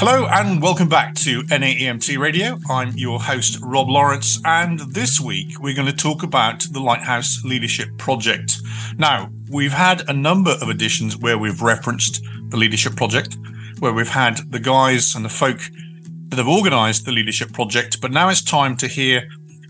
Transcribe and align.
Hello 0.00 0.28
and 0.30 0.62
welcome 0.62 0.88
back 0.88 1.16
to 1.16 1.42
NAEMT 1.42 2.18
Radio. 2.18 2.56
I'm 2.70 2.96
your 2.96 3.18
host, 3.18 3.58
Rob 3.60 3.88
Lawrence, 3.88 4.40
and 4.44 4.78
this 4.78 5.20
week 5.20 5.58
we're 5.58 5.74
going 5.74 5.88
to 5.88 5.92
talk 5.92 6.22
about 6.22 6.60
the 6.70 6.78
Lighthouse 6.78 7.42
Leadership 7.42 7.88
Project. 7.98 8.58
Now, 8.96 9.28
we've 9.50 9.72
had 9.72 10.08
a 10.08 10.12
number 10.12 10.52
of 10.62 10.70
editions 10.70 11.16
where 11.16 11.36
we've 11.36 11.62
referenced 11.62 12.22
the 12.50 12.56
Leadership 12.56 12.94
Project, 12.94 13.36
where 13.80 13.92
we've 13.92 14.06
had 14.06 14.38
the 14.52 14.60
guys 14.60 15.16
and 15.16 15.24
the 15.24 15.28
folk 15.28 15.58
that 16.28 16.36
have 16.36 16.46
organized 16.46 17.04
the 17.04 17.10
Leadership 17.10 17.52
Project, 17.52 18.00
but 18.00 18.12
now 18.12 18.28
it's 18.28 18.40
time 18.40 18.76
to 18.76 18.86
hear 18.86 19.28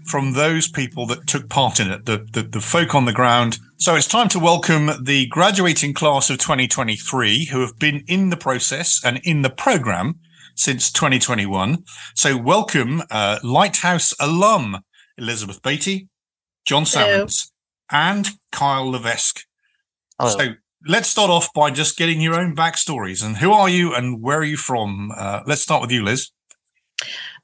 from 0.08 0.32
those 0.32 0.68
people 0.68 1.06
that 1.06 1.26
took 1.26 1.48
part 1.48 1.78
in 1.78 1.90
it, 1.90 2.06
the, 2.06 2.26
the, 2.32 2.42
the 2.42 2.60
folk 2.60 2.94
on 2.94 3.04
the 3.04 3.12
ground. 3.12 3.58
So 3.76 3.94
it's 3.94 4.06
time 4.06 4.28
to 4.30 4.38
welcome 4.38 4.90
the 5.02 5.26
graduating 5.26 5.92
class 5.92 6.30
of 6.30 6.38
2023 6.38 7.46
who 7.46 7.60
have 7.60 7.78
been 7.78 8.04
in 8.08 8.30
the 8.30 8.36
process 8.36 9.04
and 9.04 9.20
in 9.22 9.42
the 9.42 9.50
program 9.50 10.18
since 10.54 10.90
2021. 10.90 11.84
So 12.14 12.36
welcome, 12.36 13.02
uh, 13.10 13.38
Lighthouse 13.42 14.14
alum 14.18 14.78
Elizabeth 15.18 15.62
Beatty, 15.62 16.08
John 16.64 16.86
Sammons, 16.86 17.52
and 17.90 18.30
Kyle 18.50 18.90
Levesque. 18.90 19.44
Hello. 20.18 20.30
So 20.30 20.54
let's 20.86 21.08
start 21.08 21.30
off 21.30 21.52
by 21.52 21.70
just 21.70 21.98
getting 21.98 22.20
your 22.20 22.34
own 22.34 22.56
backstories 22.56 23.24
and 23.24 23.36
who 23.36 23.52
are 23.52 23.68
you 23.68 23.94
and 23.94 24.22
where 24.22 24.38
are 24.38 24.44
you 24.44 24.56
from? 24.56 25.12
Uh, 25.14 25.42
let's 25.46 25.60
start 25.60 25.82
with 25.82 25.90
you, 25.90 26.02
Liz. 26.02 26.30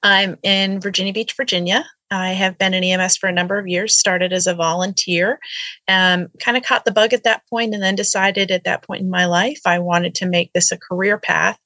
I'm 0.03 0.37
in 0.43 0.81
Virginia 0.81 1.13
Beach, 1.13 1.35
Virginia. 1.35 1.85
I 2.15 2.33
have 2.33 2.57
been 2.59 2.75
in 2.75 2.85
EMS 2.85 3.17
for 3.17 3.29
a 3.29 3.33
number 3.33 3.59
of 3.59 3.67
years, 3.67 3.99
started 3.99 4.33
as 4.33 4.47
a 4.47 4.55
volunteer, 4.55 5.41
um, 5.89 6.29
kind 6.39 6.57
of 6.57 6.63
caught 6.63 6.85
the 6.85 6.93
bug 6.93 7.13
at 7.13 7.25
that 7.25 7.43
point, 7.51 7.75
and 7.75 7.83
then 7.83 7.97
decided 7.97 8.53
at 8.53 8.65
that 8.65 8.85
point 8.85 9.03
in 9.03 9.11
my 9.11 9.25
life 9.25 9.61
I 9.67 9.81
wanted 9.81 10.15
to 10.17 10.27
make 10.27 10.53
this 10.53 10.71
a 10.71 10.79
career 10.79 11.19
path. 11.19 11.59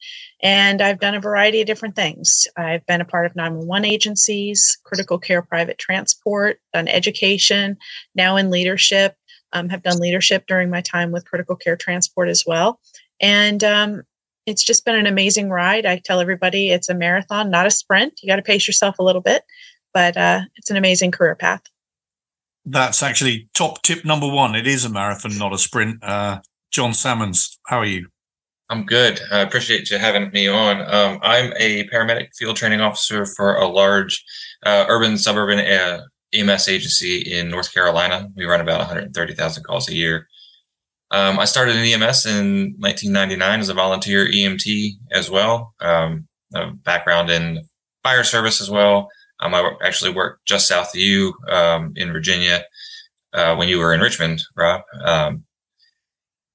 And 0.42 0.80
I've 0.80 1.00
done 1.00 1.14
a 1.14 1.20
variety 1.20 1.60
of 1.60 1.66
different 1.66 1.96
things. 1.96 2.46
I've 2.56 2.86
been 2.86 3.02
a 3.02 3.04
part 3.04 3.26
of 3.26 3.36
911 3.36 3.84
agencies, 3.84 4.78
critical 4.84 5.18
care 5.18 5.42
private 5.42 5.76
transport, 5.76 6.60
done 6.72 6.88
education, 6.88 7.76
now 8.14 8.36
in 8.36 8.50
leadership, 8.50 9.16
um, 9.52 9.68
have 9.68 9.82
done 9.82 9.98
leadership 9.98 10.44
during 10.46 10.70
my 10.70 10.80
time 10.80 11.12
with 11.12 11.26
critical 11.26 11.56
care 11.56 11.76
transport 11.76 12.30
as 12.30 12.44
well. 12.46 12.80
And 13.20 13.62
um, 13.64 14.02
it's 14.46 14.64
just 14.64 14.86
been 14.86 14.94
an 14.94 15.06
amazing 15.06 15.50
ride. 15.50 15.84
I 15.84 16.00
tell 16.02 16.20
everybody 16.20 16.70
it's 16.70 16.88
a 16.88 16.94
marathon, 16.94 17.50
not 17.50 17.66
a 17.66 17.70
sprint. 17.70 18.20
You 18.22 18.28
got 18.28 18.36
to 18.36 18.42
pace 18.42 18.66
yourself 18.66 18.98
a 18.98 19.02
little 19.02 19.20
bit 19.20 19.42
but 19.92 20.16
uh, 20.16 20.40
it's 20.56 20.70
an 20.70 20.76
amazing 20.76 21.10
career 21.10 21.34
path. 21.34 21.62
That's 22.64 23.02
actually 23.02 23.48
top 23.54 23.82
tip 23.82 24.04
number 24.04 24.28
one. 24.28 24.54
It 24.54 24.66
is 24.66 24.84
a 24.84 24.90
marathon, 24.90 25.38
not 25.38 25.54
a 25.54 25.58
sprint. 25.58 26.02
Uh, 26.02 26.40
John 26.70 26.92
Sammons, 26.92 27.58
how 27.66 27.78
are 27.78 27.86
you? 27.86 28.08
I'm 28.70 28.84
good. 28.84 29.20
I 29.32 29.40
appreciate 29.40 29.90
you 29.90 29.96
having 29.96 30.30
me 30.30 30.46
on. 30.46 30.82
Um, 30.82 31.18
I'm 31.22 31.54
a 31.56 31.88
paramedic 31.88 32.28
field 32.36 32.56
training 32.56 32.82
officer 32.82 33.24
for 33.24 33.56
a 33.56 33.66
large 33.66 34.22
uh, 34.66 34.84
urban 34.88 35.16
suburban 35.16 35.60
uh, 35.60 36.02
EMS 36.34 36.68
agency 36.68 37.20
in 37.20 37.48
North 37.48 37.72
Carolina. 37.72 38.28
We 38.36 38.44
run 38.44 38.60
about 38.60 38.80
130,000 38.80 39.62
calls 39.62 39.88
a 39.88 39.94
year. 39.94 40.28
Um, 41.10 41.38
I 41.38 41.46
started 41.46 41.76
in 41.76 42.02
EMS 42.02 42.26
in 42.26 42.74
1999 42.78 43.60
as 43.60 43.70
a 43.70 43.74
volunteer 43.74 44.26
EMT 44.26 44.90
as 45.10 45.30
well. 45.30 45.74
Um, 45.80 46.28
background 46.84 47.30
in 47.30 47.62
fire 48.02 48.24
service 48.24 48.60
as 48.60 48.70
well. 48.70 49.08
Um, 49.40 49.54
I 49.54 49.72
actually 49.82 50.12
worked 50.12 50.46
just 50.46 50.68
south 50.68 50.94
of 50.94 51.00
you 51.00 51.34
um, 51.48 51.92
in 51.96 52.12
Virginia 52.12 52.64
uh, 53.32 53.54
when 53.54 53.68
you 53.68 53.78
were 53.78 53.94
in 53.94 54.00
Richmond, 54.00 54.42
Rob. 54.56 54.82
Um, 55.04 55.44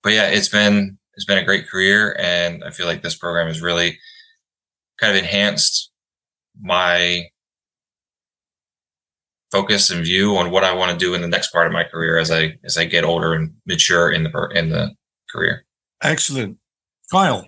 but 0.01 0.13
yeah, 0.13 0.27
it's 0.27 0.49
been 0.49 0.97
it's 1.15 1.25
been 1.25 1.37
a 1.37 1.45
great 1.45 1.67
career, 1.67 2.15
and 2.19 2.63
I 2.63 2.71
feel 2.71 2.87
like 2.87 3.01
this 3.01 3.15
program 3.15 3.47
has 3.47 3.61
really 3.61 3.99
kind 4.99 5.15
of 5.15 5.23
enhanced 5.23 5.91
my 6.61 7.29
focus 9.51 9.91
and 9.91 10.03
view 10.03 10.35
on 10.35 10.49
what 10.49 10.63
I 10.63 10.73
want 10.73 10.91
to 10.91 10.97
do 10.97 11.13
in 11.13 11.21
the 11.21 11.27
next 11.27 11.51
part 11.51 11.67
of 11.67 11.73
my 11.73 11.83
career 11.83 12.17
as 12.17 12.31
I 12.31 12.57
as 12.63 12.77
I 12.77 12.85
get 12.85 13.03
older 13.03 13.33
and 13.33 13.53
mature 13.65 14.11
in 14.11 14.23
the 14.23 14.49
in 14.53 14.69
the 14.69 14.91
career. 15.29 15.65
Excellent, 16.01 16.57
Kyle. 17.11 17.47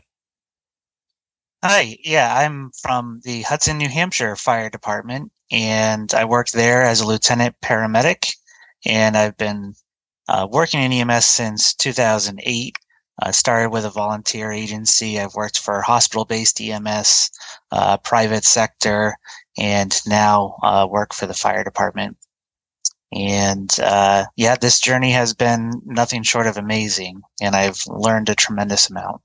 Hi, 1.63 1.97
yeah, 2.03 2.37
I'm 2.37 2.69
from 2.79 3.21
the 3.23 3.41
Hudson, 3.41 3.79
New 3.79 3.89
Hampshire 3.89 4.35
Fire 4.35 4.69
Department, 4.69 5.31
and 5.51 6.13
I 6.13 6.25
worked 6.25 6.53
there 6.53 6.83
as 6.83 7.01
a 7.01 7.07
lieutenant 7.07 7.55
paramedic. 7.61 8.33
And 8.85 9.17
I've 9.17 9.37
been 9.37 9.73
uh, 10.27 10.47
working 10.49 10.81
in 10.81 10.91
EMS 10.91 11.25
since 11.25 11.73
2008. 11.75 12.77
I 13.21 13.31
started 13.31 13.69
with 13.69 13.85
a 13.85 13.89
volunteer 13.89 14.51
agency. 14.51 15.19
I've 15.19 15.35
worked 15.35 15.59
for 15.59 15.81
hospital-based 15.81 16.59
EMS, 16.59 17.29
uh, 17.71 17.97
private 17.97 18.43
sector, 18.43 19.15
and 19.57 19.95
now 20.05 20.57
uh, 20.63 20.87
work 20.89 21.13
for 21.13 21.25
the 21.25 21.33
fire 21.33 21.63
department. 21.63 22.17
And 23.13 23.73
uh, 23.81 24.25
yeah, 24.35 24.55
this 24.55 24.81
journey 24.81 25.11
has 25.11 25.33
been 25.33 25.81
nothing 25.85 26.23
short 26.23 26.47
of 26.47 26.57
amazing, 26.57 27.21
and 27.41 27.55
I've 27.55 27.79
learned 27.87 28.27
a 28.27 28.35
tremendous 28.35 28.89
amount. 28.89 29.21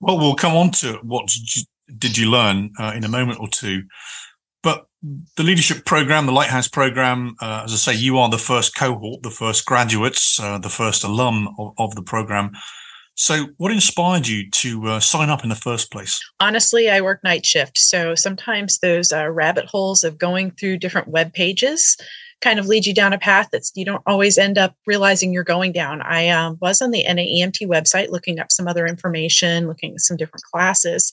Well, 0.00 0.18
we'll 0.18 0.34
come 0.34 0.54
on 0.54 0.70
to 0.72 0.98
what 1.02 1.28
did 1.28 1.56
you, 1.56 1.62
did 1.98 2.18
you 2.18 2.30
learn 2.30 2.72
uh, 2.78 2.92
in 2.94 3.04
a 3.04 3.08
moment 3.08 3.40
or 3.40 3.48
two. 3.48 3.84
But 4.62 4.86
the 5.36 5.42
leadership 5.42 5.84
program, 5.86 6.26
the 6.26 6.32
Lighthouse 6.32 6.68
program, 6.68 7.34
uh, 7.40 7.62
as 7.64 7.72
I 7.72 7.76
say, 7.76 7.94
you 7.94 8.18
are 8.18 8.28
the 8.28 8.38
first 8.38 8.74
cohort, 8.74 9.22
the 9.22 9.30
first 9.30 9.64
graduates, 9.64 10.38
uh, 10.38 10.58
the 10.58 10.68
first 10.68 11.04
alum 11.04 11.48
of, 11.58 11.72
of, 11.78 11.94
the 11.94 12.02
program. 12.02 12.52
So, 13.14 13.48
what 13.56 13.72
inspired 13.72 14.28
you 14.28 14.50
to 14.50 14.86
uh, 14.86 15.00
sign 15.00 15.30
up 15.30 15.42
in 15.42 15.48
the 15.48 15.54
first 15.54 15.90
place? 15.90 16.20
Honestly, 16.40 16.90
I 16.90 17.00
work 17.00 17.24
night 17.24 17.46
shift. 17.46 17.78
So, 17.78 18.14
sometimes 18.14 18.78
those 18.78 19.12
uh, 19.12 19.28
rabbit 19.30 19.66
holes 19.66 20.04
of 20.04 20.18
going 20.18 20.50
through 20.52 20.78
different 20.78 21.08
web 21.08 21.32
pages 21.32 21.96
kind 22.40 22.58
of 22.58 22.66
lead 22.66 22.86
you 22.86 22.94
down 22.94 23.12
a 23.12 23.18
path 23.18 23.48
that 23.52 23.70
you 23.74 23.84
don't 23.84 24.02
always 24.06 24.38
end 24.38 24.56
up 24.56 24.74
realizing 24.86 25.32
you're 25.32 25.44
going 25.44 25.72
down. 25.72 26.00
I 26.02 26.28
um, 26.28 26.56
was 26.60 26.80
on 26.80 26.90
the 26.90 27.04
NAEMT 27.06 27.66
website 27.66 28.10
looking 28.10 28.38
up 28.38 28.50
some 28.50 28.66
other 28.66 28.86
information, 28.86 29.68
looking 29.68 29.92
at 29.92 30.00
some 30.00 30.16
different 30.16 30.42
classes, 30.44 31.12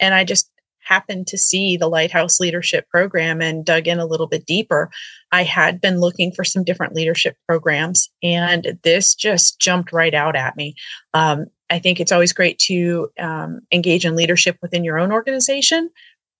and 0.00 0.14
I 0.14 0.24
just 0.24 0.50
happened 0.84 1.26
to 1.28 1.38
see 1.38 1.76
the 1.76 1.88
Lighthouse 1.88 2.40
Leadership 2.40 2.88
Program 2.88 3.40
and 3.40 3.64
dug 3.64 3.88
in 3.88 3.98
a 3.98 4.06
little 4.06 4.26
bit 4.26 4.46
deeper. 4.46 4.90
I 5.32 5.42
had 5.42 5.80
been 5.80 6.00
looking 6.00 6.32
for 6.32 6.44
some 6.44 6.64
different 6.64 6.94
leadership 6.94 7.36
programs, 7.46 8.10
and 8.22 8.78
this 8.82 9.14
just 9.14 9.58
jumped 9.58 9.92
right 9.92 10.14
out 10.14 10.36
at 10.36 10.56
me. 10.56 10.74
Um, 11.12 11.46
I 11.70 11.78
think 11.78 11.98
it's 11.98 12.12
always 12.12 12.32
great 12.32 12.58
to 12.60 13.08
um, 13.18 13.60
engage 13.72 14.04
in 14.04 14.16
leadership 14.16 14.58
within 14.62 14.84
your 14.84 14.98
own 14.98 15.12
organization, 15.12 15.90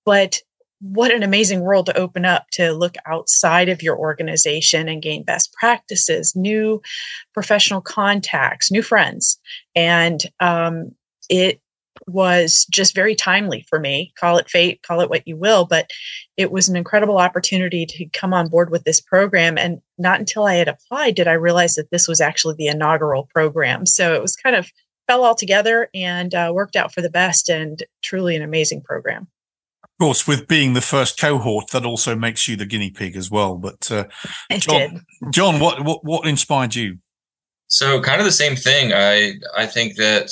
but 0.04 0.40
what 0.80 1.14
an 1.14 1.22
amazing 1.22 1.60
world 1.60 1.86
to 1.86 1.96
open 1.96 2.26
up 2.26 2.46
to 2.52 2.72
look 2.72 2.96
outside 3.06 3.70
of 3.70 3.82
your 3.82 3.96
organization 3.96 4.86
and 4.86 5.00
gain 5.00 5.22
best 5.22 5.52
practices, 5.54 6.36
new 6.36 6.82
professional 7.32 7.80
contacts, 7.80 8.70
new 8.70 8.82
friends. 8.82 9.38
And 9.74 10.22
um, 10.40 10.92
it 11.30 11.60
was 12.06 12.66
just 12.70 12.94
very 12.94 13.14
timely 13.14 13.64
for 13.68 13.80
me. 13.80 14.12
Call 14.18 14.38
it 14.38 14.48
fate, 14.48 14.82
call 14.82 15.00
it 15.00 15.10
what 15.10 15.26
you 15.26 15.36
will, 15.36 15.64
but 15.64 15.90
it 16.36 16.50
was 16.50 16.68
an 16.68 16.76
incredible 16.76 17.18
opportunity 17.18 17.86
to 17.86 18.06
come 18.10 18.34
on 18.34 18.48
board 18.48 18.70
with 18.70 18.84
this 18.84 19.00
program. 19.00 19.56
And 19.58 19.80
not 19.98 20.20
until 20.20 20.44
I 20.44 20.54
had 20.54 20.68
applied 20.68 21.14
did 21.14 21.28
I 21.28 21.32
realize 21.32 21.74
that 21.74 21.90
this 21.90 22.08
was 22.08 22.20
actually 22.20 22.56
the 22.56 22.68
inaugural 22.68 23.28
program. 23.32 23.86
So 23.86 24.14
it 24.14 24.22
was 24.22 24.36
kind 24.36 24.56
of 24.56 24.70
fell 25.06 25.24
all 25.24 25.34
together 25.34 25.88
and 25.94 26.34
uh, 26.34 26.52
worked 26.54 26.76
out 26.76 26.92
for 26.92 27.02
the 27.02 27.10
best 27.10 27.48
and 27.48 27.82
truly 28.02 28.36
an 28.36 28.42
amazing 28.42 28.82
program. 28.82 29.28
Of 29.82 29.90
course, 30.00 30.26
with 30.26 30.48
being 30.48 30.74
the 30.74 30.80
first 30.80 31.20
cohort, 31.20 31.70
that 31.70 31.86
also 31.86 32.16
makes 32.16 32.48
you 32.48 32.56
the 32.56 32.66
guinea 32.66 32.90
pig 32.90 33.16
as 33.16 33.30
well. 33.30 33.56
But 33.56 33.90
uh, 33.92 34.04
John, 34.58 35.04
John, 35.30 35.60
what, 35.60 35.84
what 35.84 36.04
what 36.04 36.26
inspired 36.26 36.74
you? 36.74 36.98
So, 37.68 38.00
kind 38.00 38.20
of 38.20 38.24
the 38.24 38.32
same 38.32 38.56
thing. 38.56 38.92
I 38.92 39.34
I 39.56 39.66
think 39.66 39.96
that 39.96 40.30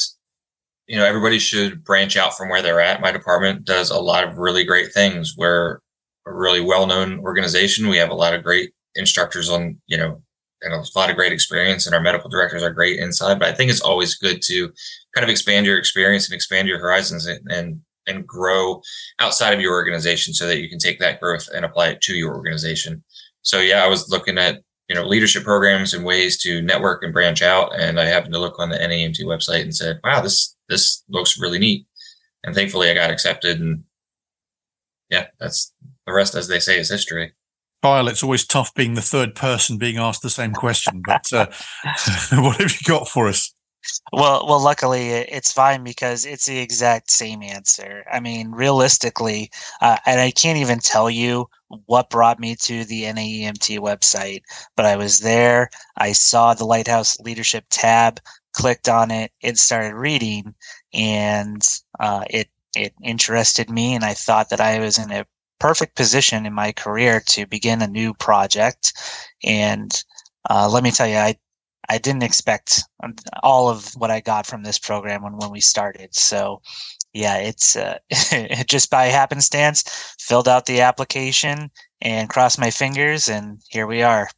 you 0.86 0.96
know 0.96 1.04
everybody 1.04 1.38
should 1.38 1.84
branch 1.84 2.16
out 2.16 2.36
from 2.36 2.48
where 2.48 2.62
they're 2.62 2.80
at. 2.80 3.00
My 3.00 3.12
department 3.12 3.64
does 3.64 3.90
a 3.90 3.98
lot 3.98 4.24
of 4.24 4.38
really 4.38 4.64
great 4.64 4.92
things. 4.92 5.34
We're 5.36 5.78
a 6.26 6.32
really 6.32 6.60
well 6.60 6.86
known 6.86 7.20
organization. 7.20 7.88
We 7.88 7.98
have 7.98 8.10
a 8.10 8.14
lot 8.14 8.34
of 8.34 8.42
great 8.42 8.72
instructors 8.94 9.48
on 9.48 9.80
you 9.86 9.96
know 9.96 10.22
and 10.62 10.72
a 10.72 10.82
lot 10.96 11.10
of 11.10 11.16
great 11.16 11.32
experience, 11.32 11.86
and 11.86 11.94
our 11.94 12.00
medical 12.00 12.30
directors 12.30 12.62
are 12.62 12.72
great 12.72 12.98
inside. 12.98 13.38
But 13.38 13.48
I 13.48 13.52
think 13.52 13.70
it's 13.70 13.80
always 13.80 14.14
good 14.14 14.40
to 14.42 14.72
kind 15.14 15.24
of 15.24 15.28
expand 15.28 15.66
your 15.66 15.78
experience 15.78 16.28
and 16.28 16.34
expand 16.34 16.68
your 16.68 16.78
horizons 16.78 17.26
and, 17.26 17.40
and 17.50 17.80
and 18.06 18.26
grow 18.26 18.80
outside 19.20 19.54
of 19.54 19.60
your 19.60 19.74
organization 19.74 20.34
so 20.34 20.46
that 20.46 20.60
you 20.60 20.68
can 20.68 20.78
take 20.78 20.98
that 20.98 21.20
growth 21.20 21.48
and 21.54 21.64
apply 21.64 21.88
it 21.88 22.00
to 22.02 22.14
your 22.14 22.34
organization. 22.34 23.02
So 23.42 23.60
yeah, 23.60 23.84
I 23.84 23.88
was 23.88 24.08
looking 24.10 24.38
at 24.38 24.60
you 24.88 24.94
know 24.94 25.06
leadership 25.06 25.44
programs 25.44 25.94
and 25.94 26.04
ways 26.04 26.40
to 26.42 26.62
network 26.62 27.02
and 27.02 27.12
branch 27.12 27.42
out, 27.42 27.78
and 27.78 27.98
I 27.98 28.06
happened 28.06 28.34
to 28.34 28.40
look 28.40 28.58
on 28.58 28.70
the 28.70 28.78
NAEMT 28.78 29.20
website 29.24 29.62
and 29.62 29.74
said, 29.74 30.00
"Wow, 30.04 30.20
this 30.20 30.56
this 30.72 31.04
looks 31.08 31.38
really 31.38 31.58
neat." 31.58 31.86
And 32.44 32.54
thankfully, 32.54 32.90
I 32.90 32.94
got 32.94 33.10
accepted, 33.10 33.60
and 33.60 33.84
yeah, 35.10 35.26
that's 35.38 35.72
the 36.06 36.12
rest, 36.12 36.34
as 36.34 36.48
they 36.48 36.58
say, 36.58 36.78
is 36.78 36.90
history. 36.90 37.32
Kyle, 37.82 38.08
it's 38.08 38.22
always 38.22 38.46
tough 38.46 38.72
being 38.74 38.94
the 38.94 39.02
third 39.02 39.34
person 39.34 39.76
being 39.76 39.98
asked 39.98 40.22
the 40.22 40.30
same 40.30 40.52
question, 40.52 41.02
but 41.04 41.32
uh, 41.32 41.46
what 42.32 42.60
have 42.60 42.72
you 42.72 42.86
got 42.86 43.08
for 43.08 43.28
us? 43.28 43.52
well, 44.12 44.46
well, 44.46 44.62
luckily 44.62 45.10
it's 45.10 45.52
fine 45.52 45.82
because 45.82 46.24
it's 46.24 46.46
the 46.46 46.58
exact 46.58 47.10
same 47.10 47.42
answer. 47.42 48.04
I 48.10 48.20
mean, 48.20 48.52
realistically, 48.52 49.50
uh, 49.80 49.96
and 50.06 50.20
I 50.20 50.30
can't 50.30 50.58
even 50.58 50.78
tell 50.78 51.10
you 51.10 51.46
what 51.86 52.10
brought 52.10 52.38
me 52.38 52.54
to 52.62 52.84
the 52.84 53.04
NAEMT 53.04 53.78
website, 53.78 54.42
but 54.76 54.86
I 54.86 54.96
was 54.96 55.20
there. 55.20 55.70
I 55.96 56.12
saw 56.12 56.54
the 56.54 56.64
Lighthouse 56.64 57.18
Leadership 57.20 57.64
tab, 57.70 58.20
clicked 58.52 58.88
on 58.88 59.10
it, 59.10 59.32
it 59.40 59.58
started 59.58 59.94
reading, 59.94 60.54
and 60.92 61.62
uh, 62.00 62.24
it 62.30 62.48
it 62.74 62.94
interested 63.02 63.70
me, 63.70 63.94
and 63.94 64.04
I 64.04 64.14
thought 64.14 64.50
that 64.50 64.60
I 64.60 64.78
was 64.78 64.98
in 64.98 65.10
a 65.10 65.26
perfect 65.58 65.94
position 65.94 66.46
in 66.46 66.52
my 66.52 66.72
career 66.72 67.22
to 67.28 67.46
begin 67.46 67.82
a 67.82 67.86
new 67.86 68.14
project. 68.14 68.92
And 69.44 69.92
uh, 70.50 70.68
let 70.68 70.82
me 70.82 70.90
tell 70.90 71.06
you, 71.06 71.16
I 71.16 71.36
I 71.88 71.98
didn't 71.98 72.22
expect 72.22 72.82
all 73.42 73.68
of 73.68 73.92
what 73.96 74.10
I 74.10 74.20
got 74.20 74.46
from 74.46 74.62
this 74.62 74.78
program 74.78 75.22
when 75.22 75.36
when 75.36 75.50
we 75.50 75.60
started. 75.60 76.14
So 76.14 76.62
yeah, 77.12 77.36
it's 77.38 77.76
uh, 77.76 77.98
just 78.66 78.90
by 78.90 79.06
happenstance 79.06 79.84
filled 80.18 80.48
out 80.48 80.66
the 80.66 80.80
application 80.80 81.70
and 82.00 82.28
crossed 82.30 82.58
my 82.58 82.70
fingers, 82.70 83.28
and 83.28 83.60
here 83.68 83.86
we 83.86 84.02
are. 84.02 84.28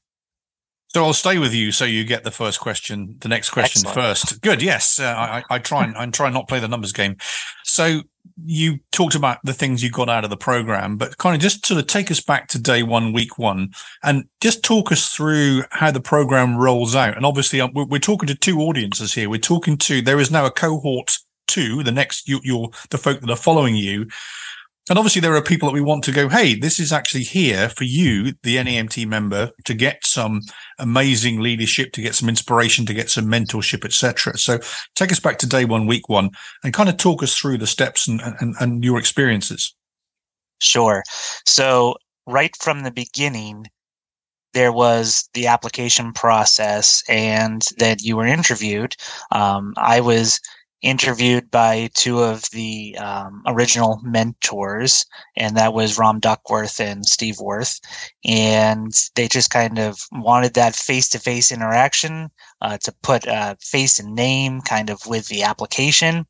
So 0.94 1.04
I'll 1.04 1.12
stay 1.12 1.38
with 1.38 1.52
you, 1.52 1.72
so 1.72 1.84
you 1.84 2.04
get 2.04 2.22
the 2.22 2.30
first 2.30 2.60
question, 2.60 3.16
the 3.18 3.28
next 3.28 3.50
question 3.50 3.80
Excellent. 3.84 3.94
first. 3.96 4.40
Good. 4.42 4.62
Yes, 4.62 5.00
uh, 5.00 5.06
I, 5.06 5.42
I, 5.50 5.58
try 5.58 5.82
and 5.82 5.96
I 5.96 6.06
try 6.06 6.26
and 6.26 6.34
not 6.34 6.46
play 6.46 6.60
the 6.60 6.68
numbers 6.68 6.92
game. 6.92 7.16
So 7.64 8.02
you 8.44 8.78
talked 8.92 9.16
about 9.16 9.38
the 9.42 9.52
things 9.52 9.82
you 9.82 9.90
got 9.90 10.08
out 10.08 10.22
of 10.22 10.30
the 10.30 10.36
program, 10.36 10.96
but 10.96 11.18
kind 11.18 11.34
of 11.34 11.42
just 11.42 11.66
sort 11.66 11.80
of 11.80 11.88
take 11.88 12.12
us 12.12 12.20
back 12.20 12.46
to 12.48 12.60
day 12.60 12.84
one, 12.84 13.12
week 13.12 13.38
one, 13.38 13.72
and 14.04 14.28
just 14.40 14.62
talk 14.62 14.92
us 14.92 15.08
through 15.12 15.64
how 15.72 15.90
the 15.90 16.00
program 16.00 16.56
rolls 16.56 16.94
out. 16.94 17.16
And 17.16 17.26
obviously, 17.26 17.60
uh, 17.60 17.70
we're 17.74 17.98
talking 17.98 18.28
to 18.28 18.36
two 18.36 18.60
audiences 18.60 19.12
here. 19.14 19.28
We're 19.28 19.40
talking 19.40 19.76
to 19.78 20.00
there 20.00 20.20
is 20.20 20.30
now 20.30 20.46
a 20.46 20.50
cohort 20.52 21.18
two, 21.48 21.82
the 21.82 21.90
next 21.90 22.28
you, 22.28 22.38
you're 22.44 22.70
the 22.90 22.98
folk 22.98 23.20
that 23.20 23.30
are 23.30 23.36
following 23.36 23.74
you, 23.74 24.06
and 24.90 24.98
obviously, 24.98 25.20
there 25.20 25.34
are 25.34 25.42
people 25.42 25.68
that 25.68 25.74
we 25.74 25.80
want 25.80 26.04
to 26.04 26.12
go, 26.12 26.28
hey, 26.28 26.54
this 26.54 26.78
is 26.78 26.92
actually 26.92 27.22
here 27.22 27.70
for 27.70 27.84
you, 27.84 28.34
the 28.42 28.56
NAEMT 28.56 29.06
member, 29.06 29.50
to 29.64 29.72
get 29.72 30.04
some 30.04 30.42
amazing 30.78 31.40
leadership, 31.40 31.92
to 31.92 32.02
get 32.02 32.14
some 32.14 32.28
inspiration, 32.28 32.84
to 32.86 32.94
get 32.94 33.08
some 33.08 33.24
mentorship, 33.24 33.84
etc. 33.84 34.36
So 34.36 34.58
take 34.94 35.10
us 35.10 35.20
back 35.20 35.38
to 35.38 35.48
day 35.48 35.64
one, 35.64 35.86
week 35.86 36.10
one, 36.10 36.30
and 36.62 36.74
kind 36.74 36.90
of 36.90 36.98
talk 36.98 37.22
us 37.22 37.34
through 37.34 37.58
the 37.58 37.66
steps 37.66 38.06
and, 38.06 38.20
and, 38.40 38.54
and 38.60 38.84
your 38.84 38.98
experiences. 38.98 39.74
Sure. 40.60 41.02
So 41.46 41.96
right 42.26 42.54
from 42.60 42.82
the 42.82 42.90
beginning, 42.90 43.66
there 44.52 44.72
was 44.72 45.28
the 45.32 45.46
application 45.46 46.12
process 46.12 47.02
and 47.08 47.62
that 47.78 48.02
you 48.02 48.16
were 48.16 48.26
interviewed. 48.26 48.96
Um, 49.32 49.72
I 49.78 50.00
was 50.00 50.40
interviewed 50.84 51.50
by 51.50 51.88
two 51.94 52.22
of 52.22 52.42
the 52.50 52.96
um, 52.98 53.42
original 53.46 54.00
mentors, 54.04 55.06
and 55.34 55.56
that 55.56 55.72
was 55.72 55.98
Rom 55.98 56.20
Duckworth 56.20 56.78
and 56.78 57.06
Steve 57.06 57.40
Worth. 57.40 57.80
And 58.24 58.92
they 59.16 59.26
just 59.26 59.50
kind 59.50 59.78
of 59.78 59.98
wanted 60.12 60.54
that 60.54 60.76
face 60.76 61.08
to 61.08 61.18
face 61.18 61.50
interaction 61.50 62.30
uh, 62.60 62.76
to 62.78 62.94
put 63.02 63.24
a 63.26 63.56
face 63.60 63.98
and 63.98 64.14
name 64.14 64.60
kind 64.60 64.90
of 64.90 65.00
with 65.06 65.26
the 65.28 65.42
application. 65.42 66.26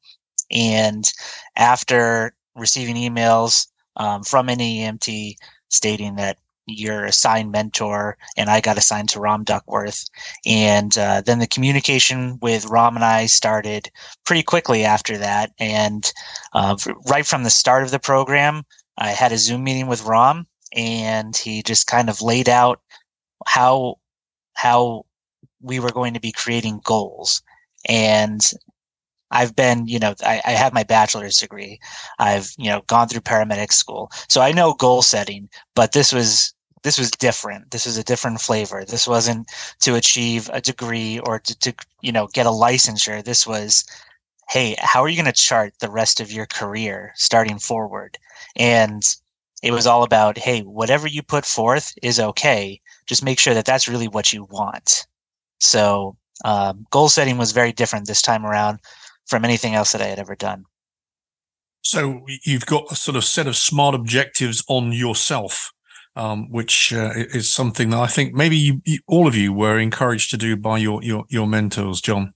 And 0.53 1.12
after 1.56 2.35
receiving 2.55 2.95
emails 2.95 3.67
um, 3.97 4.23
from 4.23 4.47
NAEMT 4.47 5.35
stating 5.69 6.15
that 6.15 6.39
your 6.66 7.05
assigned 7.05 7.52
mentor, 7.52 8.16
and 8.37 8.49
I 8.49 8.61
got 8.61 8.78
assigned 8.78 9.08
to 9.11 9.20
Rom 9.20 9.44
Duckworth. 9.44 10.05
And 10.46 10.96
uh, 10.96 11.20
then 11.20 11.38
the 11.38 11.46
communication 11.46 12.38
with 12.40 12.66
Rom 12.66 12.96
and 12.96 13.05
I 13.05 13.26
started 13.26 13.90
pretty 14.25 14.43
quickly 14.43 14.84
after 14.84 15.19
that. 15.19 15.52
And 15.58 16.11
uh, 16.52 16.76
right 17.08 17.26
from 17.26 17.43
the 17.43 17.50
start 17.50 17.82
of 17.82 17.90
the 17.90 17.99
program, 17.99 18.64
I 18.99 19.11
had 19.11 19.32
a 19.32 19.38
Zoom 19.38 19.64
meeting 19.64 19.87
with 19.87 20.05
Rom, 20.05 20.46
and 20.75 21.37
he 21.37 21.62
just 21.62 21.87
kind 21.87 22.08
of 22.08 22.22
laid 22.22 22.49
out 22.49 22.81
how 23.46 23.96
how 24.55 25.05
we 25.60 25.81
were 25.81 25.90
going 25.90 26.14
to 26.14 26.20
be 26.20 26.32
creating 26.32 26.81
goals. 26.84 27.43
And 27.88 28.40
I've 29.31 29.56
been, 29.56 29.88
you 29.88 29.99
know, 29.99 30.14
I, 30.22 30.40
I, 30.44 30.52
have 30.52 30.72
my 30.72 30.84
bachelor's 30.84 31.38
degree. 31.38 31.81
I've, 32.20 32.52
you 32.56 32.70
know, 32.70 32.82
gone 32.87 33.08
through 33.08 33.22
paramedic 33.22 33.72
school. 33.72 34.10
So 34.28 34.40
I 34.40 34.52
know 34.52 34.75
goal 34.75 35.02
setting, 35.02 35.49
but 35.75 35.93
this 35.93 36.12
was 36.12 36.54
this 36.84 36.98
was 36.98 37.10
different. 37.10 37.70
This 37.70 37.86
was 37.86 37.96
a 37.96 38.04
different 38.04 38.40
flavor. 38.40 38.84
This 38.84 39.08
wasn't 39.08 39.50
to 39.81 39.96
achieve 39.96 40.50
a 40.52 40.60
degree 40.60 41.19
or 41.19 41.40
to, 41.40 41.58
to 41.60 41.75
you 42.02 42.12
know 42.12 42.28
get 42.28 42.46
a 42.46 42.50
licensure. 42.50 43.25
This 43.25 43.46
was, 43.46 43.84
hey, 44.50 44.76
how 44.78 45.02
are 45.02 45.08
you 45.08 45.16
going 45.16 45.32
to 45.32 45.42
chart 45.42 45.72
the 45.81 45.90
rest 45.90 46.20
of 46.20 46.31
your 46.31 46.46
career 46.46 47.12
starting 47.16 47.58
forward? 47.58 48.19
And 48.54 49.02
it 49.62 49.72
was 49.72 49.86
all 49.86 50.02
about, 50.02 50.36
hey, 50.36 50.60
whatever 50.60 51.08
you 51.08 51.22
put 51.22 51.46
forth 51.46 51.94
is 52.02 52.20
okay. 52.20 52.81
Just 53.06 53.25
make 53.25 53.40
sure 53.40 53.54
that 53.54 53.64
that's 53.64 53.88
really 53.88 54.08
what 54.08 54.32
you 54.32 54.44
want. 54.44 55.06
So 55.60 56.19
um, 56.44 56.86
goal 56.90 57.08
setting 57.08 57.38
was 57.38 57.52
very 57.52 57.72
different 57.72 58.06
this 58.06 58.20
time 58.20 58.44
around 58.44 58.78
from 59.26 59.42
anything 59.42 59.75
else 59.75 59.92
that 59.92 60.02
I 60.02 60.06
had 60.06 60.19
ever 60.19 60.36
done. 60.36 60.66
So 61.81 62.26
you've 62.44 62.66
got 62.66 62.92
a 62.92 62.94
sort 62.94 63.16
of 63.16 63.25
set 63.25 63.46
of 63.46 63.56
smart 63.56 63.94
objectives 63.94 64.62
on 64.69 64.92
yourself 64.92 65.72
um, 66.16 66.50
which 66.50 66.93
uh, 66.93 67.12
is 67.14 67.52
something 67.52 67.90
that 67.90 67.99
I 67.99 68.06
think 68.06 68.34
maybe 68.34 68.56
you, 68.56 68.81
you, 68.84 69.00
all 69.06 69.26
of 69.26 69.34
you 69.34 69.52
were 69.52 69.78
encouraged 69.78 70.31
to 70.31 70.37
do 70.37 70.56
by 70.56 70.78
your, 70.78 71.02
your 71.02 71.25
your 71.28 71.46
mentors, 71.46 72.00
John. 72.00 72.34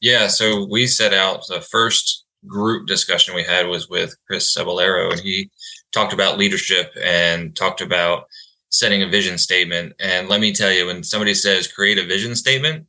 Yeah, 0.00 0.28
so 0.28 0.66
we 0.70 0.86
set 0.86 1.12
out 1.12 1.46
the 1.48 1.60
first 1.60 2.24
group 2.46 2.86
discussion 2.86 3.34
we 3.34 3.42
had 3.42 3.66
was 3.66 3.88
with 3.88 4.16
Chris 4.26 4.56
Cebollero, 4.56 5.10
and 5.10 5.20
he 5.20 5.50
talked 5.92 6.12
about 6.12 6.38
leadership 6.38 6.92
and 7.02 7.54
talked 7.56 7.80
about 7.80 8.24
setting 8.70 9.02
a 9.02 9.08
vision 9.08 9.38
statement. 9.38 9.94
And 9.98 10.28
let 10.28 10.40
me 10.40 10.52
tell 10.52 10.72
you, 10.72 10.86
when 10.86 11.02
somebody 11.02 11.34
says 11.34 11.66
create 11.66 11.98
a 11.98 12.06
vision 12.06 12.34
statement, 12.36 12.86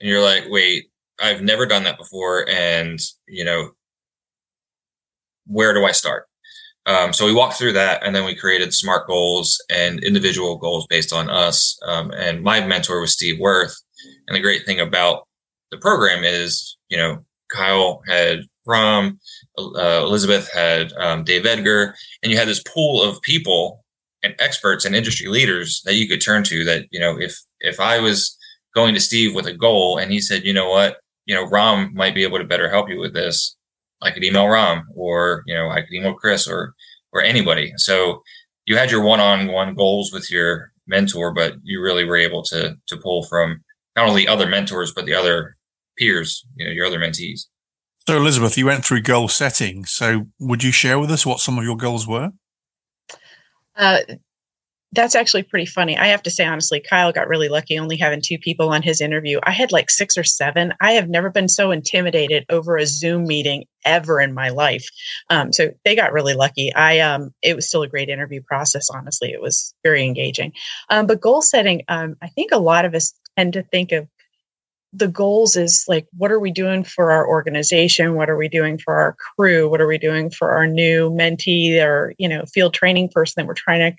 and 0.00 0.08
you're 0.08 0.22
like, 0.22 0.44
wait, 0.48 0.90
I've 1.20 1.42
never 1.42 1.66
done 1.66 1.84
that 1.84 1.98
before, 1.98 2.48
and 2.48 3.00
you 3.26 3.44
know, 3.44 3.70
where 5.46 5.74
do 5.74 5.84
I 5.84 5.92
start? 5.92 6.29
Um, 6.86 7.12
so 7.12 7.26
we 7.26 7.34
walked 7.34 7.54
through 7.54 7.74
that, 7.74 8.04
and 8.04 8.14
then 8.14 8.24
we 8.24 8.34
created 8.34 8.72
smart 8.72 9.06
goals 9.06 9.62
and 9.70 10.02
individual 10.02 10.56
goals 10.56 10.86
based 10.88 11.12
on 11.12 11.28
us. 11.28 11.78
Um, 11.86 12.10
and 12.12 12.42
my 12.42 12.64
mentor 12.64 13.00
was 13.00 13.12
Steve 13.12 13.38
Worth. 13.38 13.76
And 14.26 14.34
the 14.34 14.40
great 14.40 14.64
thing 14.64 14.80
about 14.80 15.28
the 15.70 15.78
program 15.78 16.24
is, 16.24 16.76
you 16.88 16.96
know, 16.96 17.24
Kyle 17.50 18.00
had 18.08 18.40
Rom, 18.66 19.18
uh, 19.58 20.02
Elizabeth 20.04 20.50
had 20.52 20.92
um, 20.94 21.24
Dave 21.24 21.46
Edgar, 21.46 21.94
and 22.22 22.32
you 22.32 22.38
had 22.38 22.48
this 22.48 22.62
pool 22.62 23.02
of 23.02 23.20
people 23.22 23.84
and 24.22 24.34
experts 24.38 24.84
and 24.84 24.94
industry 24.94 25.28
leaders 25.28 25.82
that 25.84 25.94
you 25.94 26.08
could 26.08 26.20
turn 26.20 26.44
to. 26.44 26.64
That 26.64 26.86
you 26.90 27.00
know, 27.00 27.18
if 27.18 27.36
if 27.60 27.80
I 27.80 27.98
was 27.98 28.36
going 28.74 28.94
to 28.94 29.00
Steve 29.00 29.34
with 29.34 29.46
a 29.46 29.52
goal 29.52 29.98
and 29.98 30.12
he 30.12 30.20
said, 30.20 30.44
you 30.44 30.52
know 30.52 30.68
what, 30.70 30.98
you 31.26 31.34
know, 31.34 31.44
Rom 31.44 31.92
might 31.94 32.14
be 32.14 32.22
able 32.22 32.38
to 32.38 32.44
better 32.44 32.70
help 32.70 32.88
you 32.88 32.98
with 32.98 33.14
this 33.14 33.56
I 34.02 34.10
could 34.10 34.24
email 34.24 34.48
Rom 34.48 34.86
or, 34.94 35.42
you 35.46 35.54
know, 35.54 35.70
I 35.70 35.82
could 35.82 35.92
email 35.92 36.14
Chris 36.14 36.48
or, 36.48 36.74
or 37.12 37.22
anybody. 37.22 37.72
So 37.76 38.22
you 38.66 38.76
had 38.76 38.90
your 38.90 39.02
one-on-one 39.02 39.74
goals 39.74 40.12
with 40.12 40.30
your 40.30 40.72
mentor, 40.86 41.32
but 41.32 41.54
you 41.62 41.80
really 41.80 42.04
were 42.04 42.16
able 42.16 42.42
to, 42.44 42.76
to 42.86 42.96
pull 42.96 43.24
from 43.24 43.62
not 43.96 44.08
only 44.08 44.26
other 44.26 44.46
mentors, 44.46 44.92
but 44.92 45.06
the 45.06 45.14
other 45.14 45.56
peers, 45.98 46.46
you 46.56 46.66
know, 46.66 46.72
your 46.72 46.86
other 46.86 46.98
mentees. 46.98 47.46
So 48.06 48.16
Elizabeth, 48.16 48.56
you 48.56 48.66
went 48.66 48.84
through 48.84 49.02
goal 49.02 49.28
setting. 49.28 49.84
So 49.84 50.26
would 50.38 50.64
you 50.64 50.72
share 50.72 50.98
with 50.98 51.10
us 51.10 51.26
what 51.26 51.40
some 51.40 51.58
of 51.58 51.64
your 51.64 51.76
goals 51.76 52.06
were? 52.06 52.30
Uh, 53.76 53.98
that's 54.92 55.14
actually 55.14 55.44
pretty 55.44 55.66
funny. 55.66 55.96
I 55.96 56.06
have 56.08 56.22
to 56.24 56.30
say, 56.30 56.44
honestly, 56.44 56.80
Kyle 56.80 57.12
got 57.12 57.28
really 57.28 57.48
lucky 57.48 57.78
only 57.78 57.96
having 57.96 58.20
two 58.20 58.38
people 58.38 58.70
on 58.70 58.82
his 58.82 59.00
interview. 59.00 59.38
I 59.44 59.52
had 59.52 59.70
like 59.70 59.88
six 59.88 60.18
or 60.18 60.24
seven. 60.24 60.74
I 60.80 60.92
have 60.92 61.08
never 61.08 61.30
been 61.30 61.48
so 61.48 61.70
intimidated 61.70 62.44
over 62.50 62.76
a 62.76 62.86
Zoom 62.86 63.24
meeting 63.24 63.64
ever 63.84 64.20
in 64.20 64.34
my 64.34 64.48
life. 64.48 64.88
Um, 65.28 65.52
so 65.52 65.70
they 65.84 65.94
got 65.94 66.12
really 66.12 66.34
lucky. 66.34 66.74
I, 66.74 66.98
um, 66.98 67.32
it 67.40 67.54
was 67.54 67.68
still 67.68 67.82
a 67.82 67.88
great 67.88 68.08
interview 68.08 68.42
process. 68.42 68.90
Honestly, 68.90 69.30
it 69.30 69.40
was 69.40 69.74
very 69.84 70.04
engaging. 70.04 70.52
Um, 70.88 71.06
but 71.06 71.20
goal 71.20 71.40
setting, 71.40 71.82
um, 71.86 72.16
I 72.20 72.28
think 72.28 72.50
a 72.50 72.58
lot 72.58 72.84
of 72.84 72.94
us 72.94 73.14
tend 73.38 73.52
to 73.52 73.62
think 73.62 73.92
of 73.92 74.08
the 74.92 75.08
goals 75.08 75.56
is 75.56 75.84
like 75.86 76.06
what 76.16 76.32
are 76.32 76.40
we 76.40 76.50
doing 76.50 76.82
for 76.82 77.12
our 77.12 77.26
organization 77.26 78.14
what 78.14 78.28
are 78.28 78.36
we 78.36 78.48
doing 78.48 78.76
for 78.76 78.94
our 78.94 79.14
crew 79.14 79.68
what 79.68 79.80
are 79.80 79.86
we 79.86 79.98
doing 79.98 80.30
for 80.30 80.50
our 80.50 80.66
new 80.66 81.10
mentee 81.10 81.80
or 81.80 82.12
you 82.18 82.28
know 82.28 82.44
field 82.52 82.74
training 82.74 83.08
person 83.08 83.34
that 83.36 83.46
we're 83.46 83.54
trying 83.54 83.78
to 83.78 83.96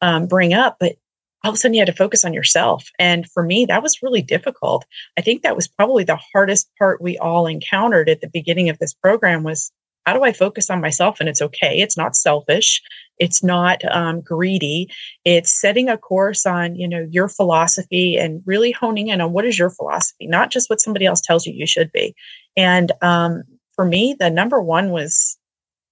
um, 0.00 0.26
bring 0.26 0.52
up, 0.52 0.76
but 0.80 0.96
all 1.44 1.50
of 1.50 1.54
a 1.54 1.58
sudden 1.58 1.74
you 1.74 1.80
had 1.80 1.86
to 1.86 1.92
focus 1.92 2.24
on 2.24 2.32
yourself. 2.32 2.88
And 2.98 3.28
for 3.30 3.42
me, 3.42 3.66
that 3.66 3.82
was 3.82 4.02
really 4.02 4.22
difficult. 4.22 4.86
I 5.18 5.20
think 5.20 5.42
that 5.42 5.56
was 5.56 5.68
probably 5.68 6.04
the 6.04 6.18
hardest 6.32 6.70
part 6.78 7.02
we 7.02 7.18
all 7.18 7.46
encountered 7.46 8.08
at 8.08 8.22
the 8.22 8.30
beginning 8.32 8.70
of 8.70 8.78
this 8.78 8.94
program 8.94 9.42
was 9.42 9.70
how 10.06 10.14
do 10.14 10.22
I 10.22 10.32
focus 10.32 10.70
on 10.70 10.80
myself? 10.80 11.18
And 11.20 11.28
it's 11.28 11.42
okay. 11.42 11.80
It's 11.80 11.96
not 11.96 12.16
selfish. 12.16 12.82
It's 13.18 13.42
not 13.42 13.84
um, 13.94 14.20
greedy. 14.20 14.88
It's 15.24 15.50
setting 15.50 15.88
a 15.88 15.96
course 15.96 16.44
on, 16.46 16.76
you 16.76 16.88
know, 16.88 17.06
your 17.10 17.28
philosophy 17.28 18.16
and 18.16 18.42
really 18.44 18.72
honing 18.72 19.08
in 19.08 19.20
on 19.20 19.32
what 19.32 19.46
is 19.46 19.58
your 19.58 19.70
philosophy, 19.70 20.26
not 20.26 20.50
just 20.50 20.68
what 20.68 20.80
somebody 20.80 21.06
else 21.06 21.20
tells 21.20 21.46
you 21.46 21.54
you 21.54 21.66
should 21.66 21.92
be. 21.92 22.14
And 22.56 22.92
um, 23.02 23.42
for 23.74 23.84
me, 23.84 24.14
the 24.18 24.30
number 24.30 24.60
one 24.60 24.90
was 24.90 25.38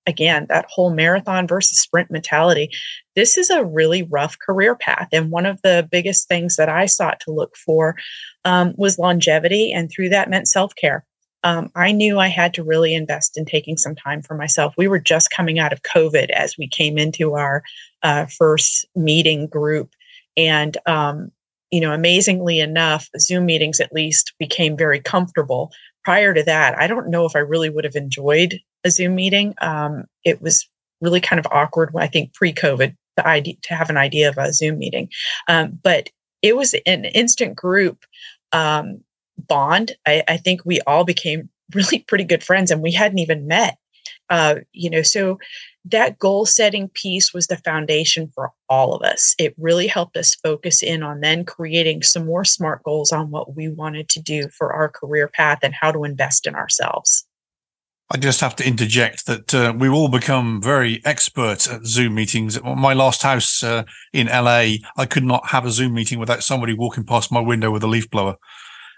again 0.06 0.46
that 0.48 0.66
whole 0.68 0.92
marathon 0.92 1.46
versus 1.46 1.78
sprint 1.78 2.10
mentality 2.10 2.70
this 3.14 3.36
is 3.36 3.50
a 3.50 3.64
really 3.64 4.02
rough 4.04 4.38
career 4.38 4.74
path 4.74 5.08
and 5.12 5.30
one 5.30 5.46
of 5.46 5.60
the 5.62 5.86
biggest 5.90 6.28
things 6.28 6.56
that 6.56 6.68
i 6.68 6.86
sought 6.86 7.20
to 7.20 7.30
look 7.30 7.56
for 7.56 7.94
um, 8.44 8.74
was 8.76 8.98
longevity 8.98 9.72
and 9.72 9.90
through 9.90 10.08
that 10.08 10.30
meant 10.30 10.48
self-care 10.48 11.04
um, 11.44 11.70
I 11.74 11.92
knew 11.92 12.18
I 12.18 12.28
had 12.28 12.54
to 12.54 12.64
really 12.64 12.94
invest 12.94 13.36
in 13.36 13.44
taking 13.44 13.76
some 13.76 13.94
time 13.94 14.22
for 14.22 14.36
myself. 14.36 14.74
We 14.76 14.88
were 14.88 15.00
just 15.00 15.30
coming 15.30 15.58
out 15.58 15.72
of 15.72 15.82
COVID 15.82 16.30
as 16.30 16.56
we 16.56 16.68
came 16.68 16.98
into 16.98 17.34
our 17.34 17.62
uh, 18.02 18.26
first 18.26 18.86
meeting 18.94 19.48
group. 19.48 19.90
And, 20.36 20.76
um, 20.86 21.30
you 21.70 21.80
know, 21.80 21.92
amazingly 21.92 22.60
enough, 22.60 23.08
Zoom 23.18 23.46
meetings 23.46 23.80
at 23.80 23.92
least 23.92 24.34
became 24.38 24.76
very 24.76 25.00
comfortable. 25.00 25.72
Prior 26.04 26.32
to 26.34 26.42
that, 26.44 26.78
I 26.78 26.86
don't 26.86 27.10
know 27.10 27.24
if 27.24 27.34
I 27.34 27.40
really 27.40 27.70
would 27.70 27.84
have 27.84 27.96
enjoyed 27.96 28.60
a 28.84 28.90
Zoom 28.90 29.14
meeting. 29.14 29.54
Um, 29.60 30.04
it 30.24 30.40
was 30.42 30.68
really 31.00 31.20
kind 31.20 31.40
of 31.40 31.46
awkward, 31.50 31.92
when 31.92 32.02
I 32.02 32.08
think, 32.08 32.32
pre 32.34 32.52
COVID 32.52 32.96
to, 33.16 33.26
idea, 33.26 33.54
to 33.62 33.74
have 33.74 33.90
an 33.90 33.96
idea 33.96 34.28
of 34.28 34.38
a 34.38 34.52
Zoom 34.52 34.78
meeting. 34.78 35.08
Um, 35.48 35.78
but 35.82 36.10
it 36.40 36.56
was 36.56 36.74
an 36.86 37.04
instant 37.06 37.56
group 37.56 38.04
um, 38.52 39.00
bond. 39.38 39.92
I, 40.06 40.22
I, 40.28 40.36
think 40.36 40.62
we 40.64 40.80
all 40.82 41.04
became 41.04 41.48
really 41.74 42.00
pretty 42.00 42.24
good 42.24 42.42
friends 42.42 42.70
and 42.70 42.82
we 42.82 42.92
hadn't 42.92 43.18
even 43.18 43.46
met. 43.46 43.78
Uh, 44.28 44.56
you 44.72 44.90
know, 44.90 45.02
so 45.02 45.38
that 45.84 46.18
goal 46.18 46.46
setting 46.46 46.88
piece 46.88 47.34
was 47.34 47.48
the 47.48 47.56
foundation 47.56 48.30
for 48.34 48.50
all 48.68 48.94
of 48.94 49.02
us. 49.02 49.34
It 49.38 49.54
really 49.58 49.86
helped 49.86 50.16
us 50.16 50.34
focus 50.34 50.82
in 50.82 51.02
on 51.02 51.20
then 51.20 51.44
creating 51.44 52.02
some 52.02 52.26
more 52.26 52.44
smart 52.44 52.82
goals 52.84 53.12
on 53.12 53.30
what 53.30 53.56
we 53.56 53.68
wanted 53.68 54.08
to 54.10 54.20
do 54.20 54.48
for 54.48 54.72
our 54.72 54.88
career 54.88 55.28
path 55.28 55.58
and 55.62 55.74
how 55.74 55.90
to 55.92 56.04
invest 56.04 56.46
in 56.46 56.54
ourselves. 56.54 57.26
I 58.10 58.18
just 58.18 58.40
have 58.40 58.54
to 58.56 58.66
interject 58.66 59.26
that 59.26 59.54
uh, 59.54 59.72
we've 59.76 59.92
all 59.92 60.08
become 60.08 60.60
very 60.60 61.00
expert 61.04 61.66
at 61.66 61.86
Zoom 61.86 62.14
meetings. 62.14 62.58
At 62.58 62.64
my 62.64 62.92
last 62.92 63.22
house 63.22 63.62
uh, 63.62 63.84
in 64.12 64.26
LA, 64.26 64.74
I 64.96 65.06
could 65.08 65.24
not 65.24 65.48
have 65.48 65.64
a 65.64 65.70
Zoom 65.70 65.94
meeting 65.94 66.18
without 66.18 66.42
somebody 66.42 66.74
walking 66.74 67.04
past 67.04 67.32
my 67.32 67.40
window 67.40 67.70
with 67.70 67.82
a 67.82 67.86
leaf 67.86 68.10
blower. 68.10 68.36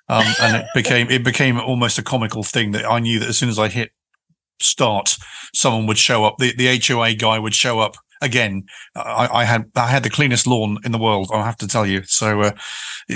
Um, 0.08 0.24
and 0.42 0.56
it 0.56 0.66
became 0.74 1.10
it 1.10 1.24
became 1.24 1.58
almost 1.58 1.98
a 1.98 2.02
comical 2.02 2.42
thing 2.42 2.72
that 2.72 2.84
I 2.84 2.98
knew 2.98 3.18
that 3.20 3.28
as 3.28 3.38
soon 3.38 3.48
as 3.48 3.58
I 3.58 3.68
hit 3.68 3.92
start, 4.60 5.16
someone 5.54 5.86
would 5.86 5.98
show 5.98 6.24
up. 6.24 6.36
The 6.38 6.54
the 6.54 6.78
HOA 6.84 7.14
guy 7.14 7.38
would 7.38 7.54
show 7.54 7.80
up 7.80 7.96
again. 8.24 8.64
I, 8.96 9.28
I 9.32 9.44
had 9.44 9.70
I 9.76 9.86
had 9.86 10.02
the 10.02 10.10
cleanest 10.10 10.46
lawn 10.46 10.78
in 10.84 10.92
the 10.92 10.98
world. 10.98 11.30
I 11.32 11.44
have 11.44 11.56
to 11.58 11.68
tell 11.68 11.86
you. 11.86 12.02
So, 12.04 12.40
uh, 12.40 12.52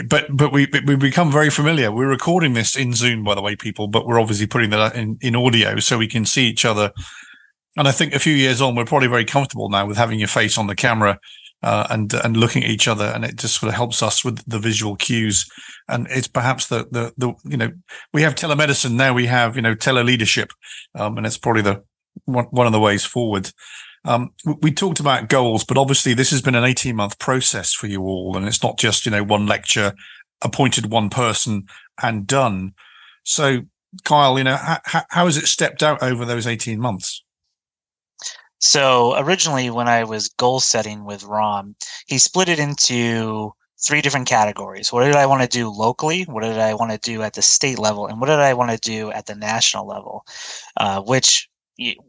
but 0.07 0.27
but 0.31 0.53
we 0.53 0.69
we 0.87 0.97
become 0.97 1.33
very 1.33 1.51
familiar. 1.51 1.91
We're 1.91 2.09
recording 2.09 2.55
this 2.55 2.77
in 2.77 2.95
Zoom, 2.95 3.25
by 3.25 3.35
the 3.35 3.43
way, 3.43 3.57
people. 3.57 3.89
But 3.89 4.07
we're 4.07 4.21
obviously 4.21 4.47
putting 4.47 4.71
that 4.71 4.95
in 4.95 5.19
in 5.21 5.35
audio 5.35 5.81
so 5.81 5.99
we 5.99 6.09
can 6.09 6.25
see 6.25 6.47
each 6.47 6.65
other. 6.65 6.93
And 7.77 7.87
I 7.87 7.93
think 7.93 8.15
a 8.15 8.19
few 8.19 8.35
years 8.35 8.61
on, 8.61 8.75
we're 8.75 8.85
probably 8.85 9.09
very 9.09 9.25
comfortable 9.25 9.69
now 9.69 9.87
with 9.87 9.97
having 9.97 10.19
your 10.19 10.29
face 10.29 10.59
on 10.59 10.67
the 10.67 10.75
camera 10.75 11.19
uh, 11.63 11.87
and 11.91 12.13
and 12.15 12.37
looking 12.37 12.65
at 12.65 12.71
each 12.71 12.89
other, 12.89 13.07
and 13.07 13.25
it 13.25 13.37
just 13.37 13.61
sort 13.61 13.69
of 13.69 13.75
helps 13.75 14.03
us 14.03 14.25
with 14.25 14.45
the 14.47 14.59
visual 14.59 14.97
cues. 14.97 15.49
And 15.89 16.07
it's 16.11 16.29
perhaps 16.29 16.69
the 16.69 16.87
the 16.91 17.13
the 17.17 17.35
you 17.45 17.57
know 17.57 17.71
we 18.13 18.23
have 18.23 18.35
telemedicine 18.35 18.93
now, 18.93 19.13
we 19.13 19.27
have 19.27 19.57
you 19.57 19.63
know 19.63 19.75
tele 19.75 20.03
leadership, 20.03 20.53
um, 20.95 21.17
and 21.17 21.27
it's 21.27 21.39
probably 21.39 21.63
the 21.63 21.83
one, 22.25 22.47
one 22.47 22.67
of 22.67 22.73
the 22.73 22.81
ways 22.81 23.05
forward. 23.05 23.51
Um, 24.05 24.33
we 24.63 24.73
talked 24.73 25.01
about 25.01 25.29
goals, 25.29 25.65
but 25.65 25.77
obviously 25.77 26.15
this 26.15 26.31
has 26.31 26.43
been 26.43 26.55
an 26.55 26.65
18 26.65 26.97
month 26.97 27.19
process 27.19 27.73
for 27.73 27.87
you 27.87 28.03
all. 28.03 28.37
And 28.37 28.47
it's 28.47 28.63
not 28.63 28.79
just, 28.79 29.05
you 29.05 29.13
know, 29.13 29.25
one 29.25 29.47
lecture, 29.47 29.95
appointed 30.43 30.91
one 30.91 31.11
person 31.11 31.67
and 32.03 32.27
done. 32.27 32.75
So 33.25 33.63
Kyle, 34.05 34.39
you 34.39 34.45
know, 34.45 34.57
how, 34.57 35.03
how 35.09 35.25
has 35.27 35.37
it 35.37 35.47
stepped 35.47 35.83
out 35.83 36.03
over 36.03 36.25
those 36.25 36.47
18 36.47 36.79
months? 36.79 37.25
So 38.61 39.17
originally, 39.19 39.71
when 39.71 39.89
I 39.89 40.05
was 40.05 40.29
goal 40.29 40.61
setting 40.61 41.05
with 41.05 41.25
Rom, 41.25 41.77
he 42.07 42.19
split 42.19 42.49
it 42.49 42.59
into 42.59 43.53
three 43.81 44.01
different 44.01 44.27
categories. 44.27 44.93
What 44.93 45.05
did 45.05 45.15
I 45.15 45.27
want 45.27 45.43
to 45.43 45.49
do 45.49 45.71
locally? 45.71 46.25
What 46.25 46.43
did 46.43 46.59
I 46.59 46.75
want 46.75 46.91
to 46.91 46.99
do 46.99 47.23
at 47.23 47.35
the 47.35 47.43
state 47.43 47.79
level? 47.79 48.07
And 48.07 48.21
what 48.21 48.27
did 48.27 48.41
I 48.41 48.55
want 48.55 48.71
to 48.73 48.79
do 48.79 49.13
at 49.13 49.27
the 49.27 49.37
national 49.37 49.87
level? 49.87 50.25
Uh, 50.77 51.01
which 51.03 51.49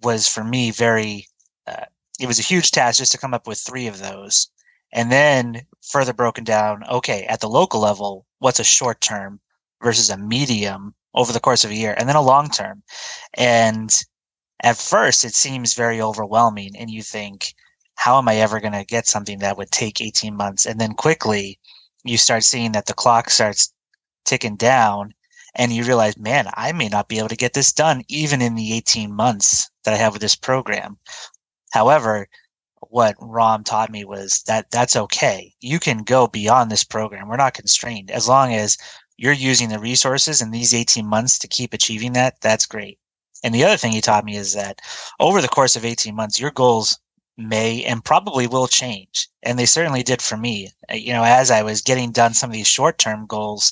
was 0.01 0.27
for 0.27 0.43
me 0.43 0.71
very, 0.71 1.27
uh, 1.69 1.85
it 2.19 2.27
was 2.27 2.39
a 2.39 2.43
huge 2.43 2.71
task 2.71 2.97
just 2.97 3.11
to 3.11 3.17
come 3.17 3.33
up 3.33 3.47
with 3.47 3.59
three 3.59 3.87
of 3.87 3.99
those. 3.99 4.49
And 4.91 5.11
then 5.11 5.61
further 5.91 6.13
broken 6.13 6.43
down, 6.43 6.83
okay, 6.89 7.25
at 7.25 7.41
the 7.41 7.49
local 7.49 7.79
level, 7.79 8.25
what's 8.39 8.59
a 8.59 8.63
short 8.63 9.01
term 9.01 9.39
versus 9.83 10.09
a 10.09 10.17
medium 10.17 10.95
over 11.13 11.31
the 11.31 11.39
course 11.39 11.63
of 11.63 11.71
a 11.71 11.75
year, 11.75 11.95
and 11.97 12.09
then 12.09 12.15
a 12.15 12.21
long 12.21 12.49
term. 12.49 12.83
And 13.35 13.95
at 14.61 14.77
first 14.77 15.23
it 15.23 15.33
seems 15.33 15.73
very 15.73 16.01
overwhelming 16.01 16.75
and 16.77 16.89
you 16.89 17.01
think 17.01 17.53
how 17.95 18.17
am 18.17 18.27
i 18.27 18.35
ever 18.35 18.59
going 18.59 18.73
to 18.73 18.85
get 18.85 19.07
something 19.07 19.39
that 19.39 19.57
would 19.57 19.71
take 19.71 20.01
18 20.01 20.35
months 20.35 20.65
and 20.65 20.79
then 20.79 20.93
quickly 20.93 21.59
you 22.03 22.17
start 22.17 22.43
seeing 22.43 22.71
that 22.71 22.85
the 22.85 22.93
clock 22.93 23.29
starts 23.29 23.73
ticking 24.25 24.55
down 24.55 25.13
and 25.55 25.71
you 25.71 25.83
realize 25.83 26.17
man 26.17 26.47
i 26.55 26.71
may 26.71 26.87
not 26.89 27.07
be 27.07 27.17
able 27.19 27.29
to 27.29 27.35
get 27.35 27.53
this 27.53 27.71
done 27.71 28.03
even 28.07 28.41
in 28.41 28.55
the 28.55 28.73
18 28.73 29.13
months 29.13 29.69
that 29.83 29.93
i 29.93 29.97
have 29.97 30.13
with 30.13 30.21
this 30.21 30.35
program 30.35 30.97
however 31.71 32.27
what 32.89 33.15
rom 33.19 33.63
taught 33.63 33.91
me 33.91 34.05
was 34.05 34.43
that 34.47 34.69
that's 34.71 34.95
okay 34.95 35.53
you 35.59 35.79
can 35.79 36.03
go 36.03 36.27
beyond 36.27 36.71
this 36.71 36.83
program 36.83 37.27
we're 37.27 37.37
not 37.37 37.53
constrained 37.53 38.09
as 38.11 38.27
long 38.27 38.53
as 38.53 38.77
you're 39.17 39.33
using 39.33 39.69
the 39.69 39.79
resources 39.79 40.41
in 40.41 40.51
these 40.51 40.73
18 40.73 41.05
months 41.05 41.37
to 41.37 41.47
keep 41.47 41.73
achieving 41.73 42.13
that 42.13 42.39
that's 42.41 42.65
great 42.65 42.97
and 43.43 43.55
the 43.55 43.63
other 43.63 43.77
thing 43.77 43.91
he 43.91 44.01
taught 44.01 44.25
me 44.25 44.35
is 44.35 44.53
that 44.53 44.81
over 45.19 45.41
the 45.41 45.47
course 45.47 45.75
of 45.75 45.85
18 45.85 46.15
months, 46.15 46.39
your 46.39 46.51
goals 46.51 46.99
may 47.37 47.83
and 47.85 48.03
probably 48.03 48.47
will 48.47 48.67
change. 48.67 49.29
And 49.43 49.57
they 49.57 49.65
certainly 49.65 50.03
did 50.03 50.21
for 50.21 50.35
me. 50.35 50.71
Uh, 50.91 50.95
you 50.95 51.13
know, 51.13 51.23
as 51.23 51.49
I 51.49 51.63
was 51.63 51.81
getting 51.81 52.11
done 52.11 52.33
some 52.33 52.49
of 52.49 52.53
these 52.53 52.67
short 52.67 52.97
term 52.97 53.25
goals, 53.25 53.71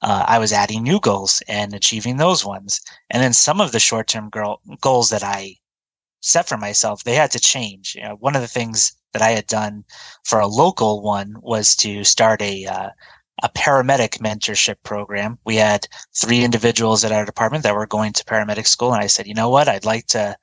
uh, 0.00 0.24
I 0.26 0.38
was 0.38 0.52
adding 0.52 0.82
new 0.82 0.98
goals 0.98 1.42
and 1.46 1.74
achieving 1.74 2.16
those 2.16 2.44
ones. 2.44 2.80
And 3.10 3.22
then 3.22 3.34
some 3.34 3.60
of 3.60 3.72
the 3.72 3.80
short 3.80 4.08
term 4.08 4.30
goals 4.80 5.10
that 5.10 5.22
I 5.22 5.56
set 6.22 6.48
for 6.48 6.56
myself, 6.56 7.04
they 7.04 7.14
had 7.14 7.30
to 7.32 7.40
change. 7.40 7.94
You 7.94 8.02
know, 8.02 8.16
one 8.16 8.34
of 8.34 8.42
the 8.42 8.48
things 8.48 8.92
that 9.12 9.22
I 9.22 9.30
had 9.30 9.46
done 9.46 9.84
for 10.24 10.40
a 10.40 10.46
local 10.46 11.02
one 11.02 11.36
was 11.42 11.76
to 11.76 12.02
start 12.04 12.40
a 12.40 12.64
uh, 12.64 12.88
a 13.42 13.48
paramedic 13.50 14.18
mentorship 14.18 14.76
program. 14.84 15.38
We 15.44 15.56
had 15.56 15.88
three 16.14 16.44
individuals 16.44 17.04
at 17.04 17.12
our 17.12 17.24
department 17.24 17.64
that 17.64 17.74
were 17.74 17.86
going 17.86 18.12
to 18.12 18.24
paramedic 18.24 18.66
school. 18.68 18.92
And 18.92 19.02
I 19.02 19.08
said, 19.08 19.26
you 19.26 19.34
know 19.34 19.50
what? 19.50 19.68
I'd 19.68 19.84
like 19.84 20.06
to 20.08 20.36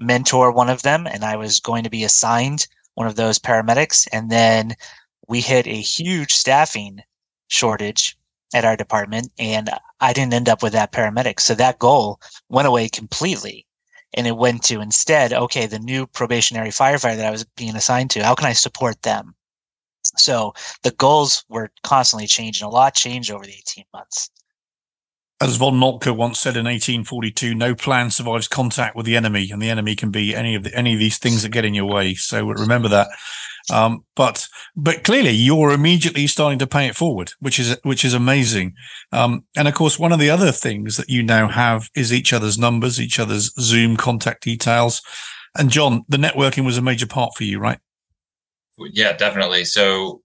mentor 0.00 0.50
one 0.50 0.68
of 0.68 0.82
them. 0.82 1.06
And 1.06 1.24
I 1.24 1.36
was 1.36 1.60
going 1.60 1.84
to 1.84 1.90
be 1.90 2.02
assigned 2.02 2.66
one 2.94 3.06
of 3.06 3.16
those 3.16 3.38
paramedics. 3.38 4.08
And 4.12 4.30
then 4.30 4.74
we 5.28 5.40
hit 5.40 5.66
a 5.66 5.74
huge 5.74 6.32
staffing 6.32 7.00
shortage 7.48 8.16
at 8.52 8.64
our 8.64 8.76
department. 8.76 9.30
And 9.38 9.70
I 10.00 10.12
didn't 10.12 10.34
end 10.34 10.48
up 10.48 10.62
with 10.62 10.72
that 10.72 10.92
paramedic. 10.92 11.38
So 11.38 11.54
that 11.54 11.78
goal 11.78 12.20
went 12.48 12.66
away 12.66 12.88
completely. 12.88 13.66
And 14.14 14.26
it 14.26 14.36
went 14.36 14.64
to 14.64 14.80
instead, 14.80 15.32
okay, 15.32 15.66
the 15.66 15.78
new 15.78 16.06
probationary 16.06 16.70
firefighter 16.70 17.16
that 17.16 17.26
I 17.26 17.30
was 17.30 17.44
being 17.44 17.76
assigned 17.76 18.10
to, 18.10 18.24
how 18.24 18.34
can 18.34 18.46
I 18.46 18.52
support 18.52 19.02
them? 19.02 19.34
So 20.16 20.54
the 20.82 20.90
goals 20.90 21.44
were 21.48 21.70
constantly 21.82 22.26
changing. 22.26 22.66
A 22.66 22.70
lot 22.70 22.94
changed 22.94 23.30
over 23.30 23.44
the 23.44 23.52
18 23.52 23.84
months. 23.94 24.30
As 25.42 25.56
von 25.56 25.76
Moltke 25.76 26.14
once 26.14 26.38
said 26.38 26.56
in 26.56 26.66
1842, 26.66 27.54
no 27.54 27.74
plan 27.74 28.10
survives 28.10 28.46
contact 28.46 28.94
with 28.94 29.06
the 29.06 29.16
enemy, 29.16 29.50
and 29.50 29.62
the 29.62 29.70
enemy 29.70 29.96
can 29.96 30.10
be 30.10 30.34
any 30.34 30.54
of 30.54 30.64
the, 30.64 30.74
any 30.74 30.92
of 30.92 30.98
these 30.98 31.16
things 31.16 31.42
that 31.42 31.48
get 31.48 31.64
in 31.64 31.72
your 31.72 31.86
way. 31.86 32.14
So 32.14 32.46
remember 32.46 32.88
that. 32.88 33.08
Um, 33.72 34.04
but 34.16 34.48
but 34.76 35.04
clearly, 35.04 35.30
you're 35.30 35.72
immediately 35.72 36.26
starting 36.26 36.58
to 36.60 36.66
pay 36.66 36.86
it 36.86 36.96
forward, 36.96 37.32
which 37.40 37.58
is 37.58 37.76
which 37.82 38.04
is 38.04 38.14
amazing. 38.14 38.74
Um, 39.12 39.44
and 39.56 39.68
of 39.68 39.74
course, 39.74 39.98
one 39.98 40.12
of 40.12 40.18
the 40.18 40.30
other 40.30 40.52
things 40.52 40.96
that 40.96 41.08
you 41.08 41.22
now 41.22 41.48
have 41.48 41.88
is 41.94 42.12
each 42.12 42.32
other's 42.32 42.58
numbers, 42.58 43.00
each 43.00 43.18
other's 43.18 43.52
Zoom 43.60 43.96
contact 43.96 44.42
details. 44.42 45.02
And 45.58 45.70
John, 45.70 46.02
the 46.08 46.16
networking 46.16 46.64
was 46.64 46.78
a 46.78 46.82
major 46.82 47.06
part 47.06 47.32
for 47.36 47.44
you, 47.44 47.58
right? 47.58 47.78
yeah, 48.92 49.12
definitely. 49.12 49.64
So 49.64 50.22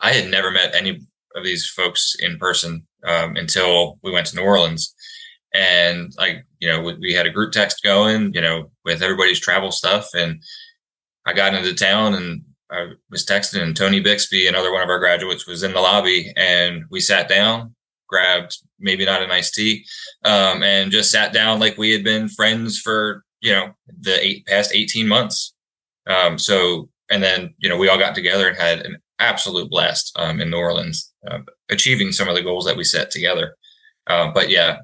I 0.00 0.12
had 0.12 0.30
never 0.30 0.50
met 0.50 0.74
any 0.74 1.00
of 1.34 1.44
these 1.44 1.68
folks 1.68 2.16
in 2.18 2.38
person 2.38 2.86
um, 3.06 3.36
until 3.36 3.98
we 4.02 4.10
went 4.10 4.26
to 4.28 4.36
New 4.36 4.42
Orleans. 4.42 4.94
And 5.52 6.12
like, 6.16 6.44
you 6.60 6.68
know, 6.68 6.80
we, 6.80 6.94
we, 6.94 7.12
had 7.12 7.26
a 7.26 7.30
group 7.30 7.52
text 7.52 7.82
going, 7.82 8.32
you 8.34 8.40
know, 8.40 8.70
with 8.84 9.02
everybody's 9.02 9.40
travel 9.40 9.72
stuff. 9.72 10.08
And 10.14 10.42
I 11.26 11.32
got 11.32 11.54
into 11.54 11.74
town 11.74 12.14
and 12.14 12.42
I 12.70 12.92
was 13.10 13.26
texting 13.26 13.62
and 13.62 13.76
Tony 13.76 14.00
Bixby, 14.00 14.46
another 14.46 14.72
one 14.72 14.82
of 14.82 14.88
our 14.88 14.98
graduates 14.98 15.46
was 15.46 15.62
in 15.62 15.72
the 15.72 15.80
lobby 15.80 16.32
and 16.36 16.84
we 16.90 17.00
sat 17.00 17.28
down, 17.28 17.74
grabbed 18.08 18.58
maybe 18.78 19.04
not 19.04 19.22
a 19.22 19.26
nice 19.26 19.50
tea, 19.50 19.84
um, 20.24 20.62
and 20.62 20.92
just 20.92 21.10
sat 21.10 21.32
down 21.32 21.58
like 21.58 21.76
we 21.78 21.92
had 21.92 22.04
been 22.04 22.28
friends 22.28 22.78
for 22.78 23.24
you 23.40 23.52
know, 23.52 23.70
the 24.00 24.24
eight 24.24 24.46
past 24.46 24.72
18 24.74 25.08
months. 25.08 25.54
Um, 26.06 26.38
so, 26.38 26.88
and 27.10 27.22
then, 27.22 27.54
you 27.58 27.68
know, 27.68 27.76
we 27.76 27.88
all 27.88 27.98
got 27.98 28.14
together 28.14 28.48
and 28.48 28.56
had 28.56 28.80
an 28.86 28.98
absolute 29.18 29.70
blast 29.70 30.12
um, 30.18 30.40
in 30.40 30.50
New 30.50 30.58
Orleans, 30.58 31.12
uh, 31.28 31.38
achieving 31.68 32.12
some 32.12 32.28
of 32.28 32.34
the 32.34 32.42
goals 32.42 32.64
that 32.66 32.76
we 32.76 32.84
set 32.84 33.10
together. 33.10 33.56
Uh, 34.06 34.30
but 34.32 34.50
yeah, 34.50 34.78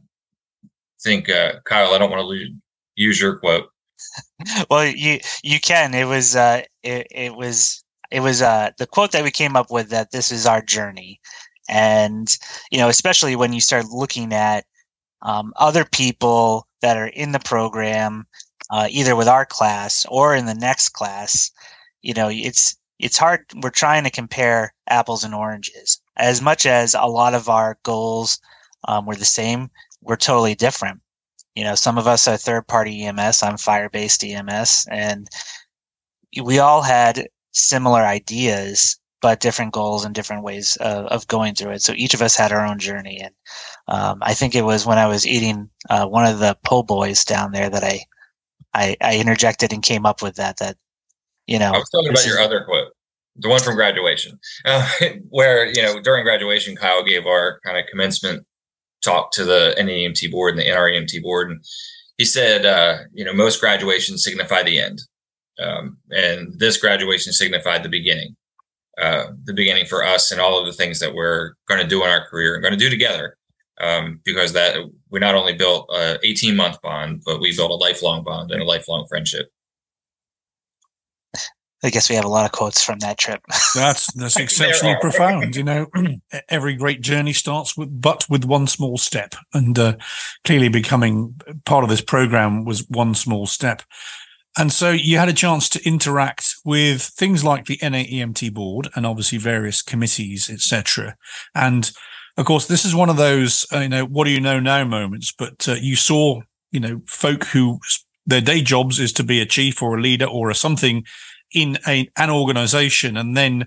I 0.65 0.69
think, 1.03 1.29
uh, 1.29 1.55
Kyle, 1.65 1.93
I 1.93 1.99
don't 1.99 2.11
want 2.11 2.21
to 2.21 2.27
lose, 2.27 2.51
use 2.95 3.21
your 3.21 3.37
quote. 3.37 3.69
well, 4.71 4.87
you, 4.87 5.19
you 5.43 5.61
can, 5.61 5.95
it 5.95 6.07
was, 6.07 6.37
uh, 6.37 6.63
it, 6.83 7.07
it 7.11 7.35
was, 7.37 7.85
it 8.11 8.21
was, 8.21 8.43
uh, 8.43 8.71
the 8.79 8.87
quote 8.87 9.13
that 9.13 9.25
we 9.25 9.31
came 9.31 9.57
up 9.57 9.71
with 9.71 9.91
that 9.91 10.11
this 10.11 10.31
is 10.31 10.47
our 10.47 10.63
journey. 10.63 11.21
And, 11.69 12.35
you 12.71 12.79
know, 12.79 12.89
especially 12.89 13.35
when 13.37 13.53
you 13.53 13.61
start 13.61 13.87
looking 13.87 14.33
at, 14.33 14.65
um, 15.23 15.53
other 15.57 15.85
people 15.85 16.67
that 16.83 16.97
are 16.97 17.09
in 17.09 17.33
the 17.33 17.41
program, 17.41 18.27
uh, 18.71 18.89
either 18.91 19.17
with 19.17 19.29
our 19.29 19.47
class 19.47 20.07
or 20.09 20.35
in 20.35 20.47
the 20.47 20.55
next 20.55 20.91
class, 20.91 21.51
you 22.03 22.15
know, 22.15 22.29
it's 22.31 22.77
it's 22.99 23.19
hard. 23.19 23.45
We're 23.63 23.71
trying 23.71 24.05
to 24.05 24.11
compare 24.11 24.73
apples 24.89 25.25
and 25.25 25.35
oranges. 25.35 26.01
As 26.17 26.41
much 26.41 26.65
as 26.65 26.95
a 26.95 27.07
lot 27.07 27.35
of 27.35 27.49
our 27.49 27.79
goals 27.83 28.39
um, 28.89 29.07
were 29.07 29.17
the 29.17 29.25
same, 29.25 29.71
we're 30.01 30.17
totally 30.17 30.55
different. 30.55 31.01
You 31.57 31.65
know, 31.65 31.75
some 31.75 31.99
of 31.99 32.07
us 32.07 32.29
are 32.29 32.37
third 32.37 32.69
party 32.69 33.05
EMS. 33.05 33.43
I'm 33.43 33.57
fire 33.57 33.89
based 33.89 34.23
EMS, 34.23 34.87
and 34.91 35.27
we 36.43 36.59
all 36.59 36.83
had 36.83 37.29
similar 37.53 38.03
ideas 38.03 38.99
but 39.23 39.41
different 39.41 39.73
goals 39.73 40.05
and 40.05 40.15
different 40.15 40.43
ways 40.43 40.77
of, 40.77 41.07
of, 41.07 41.27
going 41.27 41.55
through 41.55 41.73
it. 41.73 41.83
So 41.83 41.93
each 41.97 42.15
of 42.15 42.23
us 42.23 42.37
had 42.37 42.53
our 42.53 42.65
own 42.65 42.79
journey. 42.79 43.19
And 43.19 43.35
um, 43.89 44.19
I 44.23 44.35
think 44.35 44.55
it 44.55 44.63
was 44.63 44.87
when 44.87 44.99
I 44.99 45.07
was 45.07 45.27
eating 45.27 45.71
uh, 45.89 46.07
one 46.07 46.27
of 46.27 46.39
the 46.39 46.57
po' 46.65 46.83
boys 46.83 47.25
down 47.25 47.53
there 47.53 47.71
that 47.71 47.83
I, 47.83 48.01
I, 48.75 48.97
I 49.01 49.19
interjected 49.19 49.73
and 49.73 49.83
came 49.83 50.05
up 50.07 50.23
with 50.23 50.37
that. 50.37 50.59
That 50.59 50.77
you 51.47 51.59
know, 51.59 51.73
I 51.73 51.79
was 51.79 51.89
talking 51.91 52.11
about 52.11 52.21
is, 52.21 52.27
your 52.27 52.39
other 52.39 52.63
quote, 52.65 52.89
the 53.37 53.49
one 53.49 53.61
from 53.61 53.75
graduation, 53.75 54.39
uh, 54.65 54.89
where 55.31 55.67
you 55.67 55.83
know 55.83 56.01
during 56.01 56.25
graduation, 56.25 56.77
Kyle 56.77 57.03
gave 57.03 57.27
our 57.27 57.59
kind 57.65 57.79
of 57.79 57.87
commencement 57.87 58.47
talk 59.05 59.33
to 59.33 59.45
the 59.45 59.75
NAEMT 59.79 60.31
board 60.31 60.55
and 60.55 60.61
the 60.61 60.71
NREMT 60.71 61.23
board, 61.23 61.51
and 61.51 61.65
he 62.19 62.25
said, 62.25 62.65
uh, 62.65 62.99
you 63.13 63.25
know, 63.25 63.33
most 63.33 63.61
graduations 63.61 64.25
signify 64.25 64.63
the 64.63 64.81
end. 64.81 65.03
Um, 65.59 65.99
and 66.11 66.59
this 66.59 66.77
graduation 66.77 67.33
signified 67.33 67.83
the 67.83 67.89
beginning 67.89 68.37
uh, 68.99 69.27
the 69.45 69.53
beginning 69.53 69.85
for 69.85 70.05
us 70.05 70.33
and 70.33 70.41
all 70.41 70.59
of 70.59 70.67
the 70.67 70.73
things 70.73 71.01
that 71.01 71.15
we're 71.15 71.53
going 71.69 71.81
to 71.81 71.87
do 71.87 72.03
in 72.03 72.09
our 72.09 72.27
career 72.27 72.55
and 72.55 72.63
going 72.63 72.73
to 72.73 72.79
do 72.79 72.91
together. 72.91 73.37
Um, 73.79 74.21
because 74.25 74.55
that 74.55 74.79
we 75.11 75.21
not 75.21 75.35
only 75.35 75.53
built 75.53 75.91
a 75.93 76.19
18 76.23 76.57
month 76.57 76.81
bond, 76.81 77.21
but 77.27 77.43
we 77.43 77.55
built 77.55 77.71
a 77.71 77.75
lifelong 77.75 78.25
bond 78.25 78.51
and 78.51 78.63
a 78.63 78.65
lifelong 78.65 79.05
friendship. 79.07 79.51
I 81.85 81.91
guess 81.91 82.09
we 82.09 82.17
have 82.17 82.25
a 82.25 82.29
lot 82.29 82.47
of 82.47 82.53
quotes 82.53 82.83
from 82.83 82.99
that 83.01 83.19
trip. 83.19 83.43
That's 83.75 84.13
that's 84.15 84.39
exceptionally 84.39 84.97
profound. 85.01 85.57
You 85.57 85.63
know, 85.63 85.87
every 86.49 86.75
great 86.75 87.03
journey 87.03 87.33
starts 87.33 87.77
with 87.77 88.01
but 88.01 88.25
with 88.31 88.45
one 88.45 88.67
small 88.67 88.97
step, 88.99 89.35
and 89.53 89.79
uh, 89.79 89.97
clearly 90.45 90.69
becoming 90.69 91.39
part 91.65 91.85
of 91.85 91.91
this 91.91 92.01
program 92.01 92.65
was 92.65 92.89
one 92.89 93.15
small 93.15 93.47
step. 93.47 93.83
And 94.59 94.73
so 94.73 94.91
you 94.91 95.19
had 95.19 95.29
a 95.29 95.35
chance 95.35 95.69
to 95.71 95.87
interact 95.87 96.55
with 96.65 97.03
things 97.03 97.45
like 97.45 97.67
the 97.67 97.77
NAEMT 97.77 98.55
board 98.55 98.89
and 98.95 99.05
obviously 99.05 99.37
various 99.37 99.83
committees, 99.83 100.49
etc. 100.49 101.15
And 101.55 101.91
of 102.39 102.47
course, 102.47 102.67
this 102.67 102.85
is 102.85 102.95
one 102.95 103.11
of 103.11 103.19
those, 103.19 103.67
uh, 103.73 103.81
you 103.81 103.89
know, 103.89 104.07
what 104.07 104.25
do 104.25 104.31
you 104.31 104.41
know 104.41 104.59
now 104.59 104.85
moments, 104.85 105.33
but 105.37 105.69
uh, 105.69 105.75
you 105.75 105.95
saw, 105.95 106.41
you 106.71 106.81
know, 106.81 107.03
folk 107.07 107.45
who 107.45 107.81
their 108.27 108.41
day 108.41 108.63
jobs 108.63 108.99
is 108.99 109.13
to 109.15 109.23
be 109.23 109.41
a 109.41 109.47
chief 109.47 109.83
or 109.83 109.97
a 109.97 110.01
leader 110.01 110.27
or 110.27 110.51
a 110.51 110.55
something 110.55 111.05
in 111.55 111.79
a, 111.87 112.09
an 112.17 112.31
organization. 112.31 113.17
And 113.17 113.37
then 113.37 113.67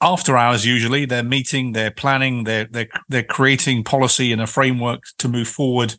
after 0.00 0.36
hours, 0.36 0.66
usually 0.66 1.06
they're 1.06 1.22
meeting, 1.22 1.72
they're 1.72 1.90
planning, 1.90 2.44
they're, 2.44 2.66
they're, 2.70 2.88
they're 3.08 3.22
creating 3.22 3.84
policy 3.84 4.32
and 4.32 4.42
a 4.42 4.46
framework 4.46 5.02
to 5.18 5.28
move 5.28 5.48
forward 5.48 5.94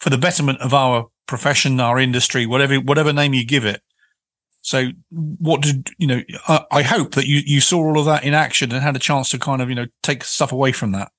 for 0.00 0.10
the 0.10 0.18
betterment 0.18 0.60
of 0.60 0.72
our 0.74 1.08
profession, 1.26 1.80
our 1.80 1.98
industry, 1.98 2.46
whatever 2.46 2.76
whatever 2.76 3.12
name 3.12 3.34
you 3.34 3.44
give 3.44 3.64
it. 3.64 3.82
So, 4.62 4.88
what 5.10 5.62
did 5.62 5.90
you 5.98 6.06
know? 6.06 6.22
I, 6.48 6.64
I, 6.70 6.82
hope 6.82 7.14
that 7.14 7.26
you 7.26 7.42
you 7.46 7.60
saw 7.60 7.78
all 7.78 7.98
of 7.98 8.06
that 8.06 8.24
in 8.24 8.34
action 8.34 8.72
and 8.72 8.82
had 8.82 8.96
a 8.96 9.00
chance 9.00 9.30
to 9.30 9.38
kind 9.38 9.62
of 9.62 9.68
you 9.68 9.74
know 9.74 9.86
take 10.02 10.24
stuff 10.24 10.52
away 10.52 10.72
from 10.72 10.92
that. 10.92 11.12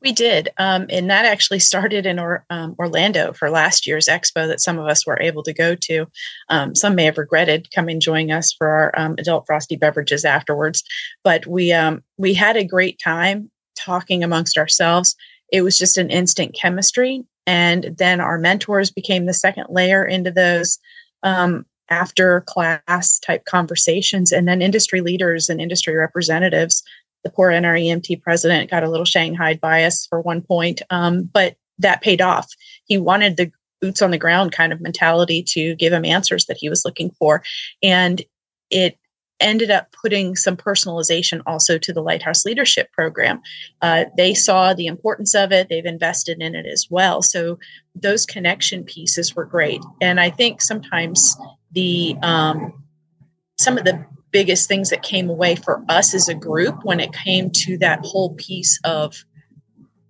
We 0.00 0.12
did, 0.12 0.50
um, 0.58 0.86
and 0.90 1.10
that 1.10 1.24
actually 1.24 1.58
started 1.58 2.06
in 2.06 2.20
or, 2.20 2.44
um, 2.50 2.76
Orlando 2.78 3.32
for 3.32 3.50
last 3.50 3.84
year's 3.84 4.06
expo 4.06 4.46
that 4.46 4.60
some 4.60 4.78
of 4.78 4.86
us 4.86 5.04
were 5.04 5.20
able 5.20 5.42
to 5.42 5.52
go 5.52 5.74
to. 5.74 6.06
Um, 6.48 6.76
some 6.76 6.94
may 6.94 7.04
have 7.04 7.18
regretted 7.18 7.72
coming 7.74 7.98
joining 7.98 8.30
us 8.30 8.52
for 8.52 8.68
our 8.68 8.92
um, 8.96 9.16
adult 9.18 9.46
frosty 9.46 9.74
beverages 9.74 10.24
afterwards, 10.24 10.84
but 11.24 11.46
we 11.46 11.72
um, 11.72 12.04
we 12.16 12.32
had 12.32 12.56
a 12.56 12.64
great 12.64 13.00
time 13.02 13.50
talking 13.76 14.22
amongst 14.22 14.56
ourselves. 14.56 15.16
It 15.50 15.62
was 15.62 15.76
just 15.76 15.98
an 15.98 16.10
instant 16.10 16.54
chemistry, 16.54 17.24
and 17.44 17.96
then 17.98 18.20
our 18.20 18.38
mentors 18.38 18.92
became 18.92 19.26
the 19.26 19.34
second 19.34 19.66
layer 19.68 20.04
into 20.04 20.30
those 20.30 20.78
um, 21.24 21.66
after 21.90 22.42
class 22.42 23.18
type 23.18 23.44
conversations. 23.46 24.30
And 24.30 24.46
then 24.46 24.62
industry 24.62 25.00
leaders 25.00 25.48
and 25.48 25.60
industry 25.60 25.96
representatives. 25.96 26.82
The 27.24 27.30
poor 27.30 27.50
NREMT 27.50 28.22
president 28.22 28.70
got 28.70 28.84
a 28.84 28.90
little 28.90 29.06
shanghaied 29.06 29.60
bias 29.60 30.06
for 30.08 30.20
one 30.20 30.42
point, 30.42 30.82
um, 30.90 31.28
but 31.32 31.56
that 31.78 32.02
paid 32.02 32.20
off. 32.20 32.46
He 32.84 32.98
wanted 32.98 33.36
the 33.36 33.50
boots 33.80 34.02
on 34.02 34.10
the 34.10 34.18
ground 34.18 34.52
kind 34.52 34.72
of 34.72 34.80
mentality 34.80 35.42
to 35.48 35.74
give 35.76 35.92
him 35.92 36.04
answers 36.04 36.46
that 36.46 36.56
he 36.56 36.68
was 36.68 36.84
looking 36.84 37.10
for. 37.18 37.42
And 37.82 38.22
it 38.70 38.98
ended 39.40 39.70
up 39.70 39.92
putting 39.92 40.34
some 40.34 40.56
personalization 40.56 41.40
also 41.46 41.78
to 41.78 41.92
the 41.92 42.02
Lighthouse 42.02 42.44
Leadership 42.44 42.90
Program. 42.92 43.40
Uh, 43.82 44.06
they 44.16 44.34
saw 44.34 44.74
the 44.74 44.86
importance 44.86 45.34
of 45.34 45.52
it, 45.52 45.68
they've 45.68 45.86
invested 45.86 46.42
in 46.42 46.54
it 46.54 46.66
as 46.66 46.88
well. 46.90 47.22
So 47.22 47.58
those 47.94 48.26
connection 48.26 48.84
pieces 48.84 49.36
were 49.36 49.44
great. 49.44 49.80
And 50.00 50.18
I 50.18 50.30
think 50.30 50.60
sometimes 50.60 51.36
the 51.70 52.16
um, 52.22 52.72
some 53.58 53.78
of 53.78 53.84
the 53.84 54.04
biggest 54.30 54.68
things 54.68 54.90
that 54.90 55.02
came 55.02 55.28
away 55.30 55.56
for 55.56 55.82
us 55.88 56.14
as 56.14 56.28
a 56.28 56.34
group 56.34 56.84
when 56.84 57.00
it 57.00 57.12
came 57.12 57.50
to 57.50 57.78
that 57.78 58.04
whole 58.04 58.34
piece 58.34 58.78
of 58.84 59.24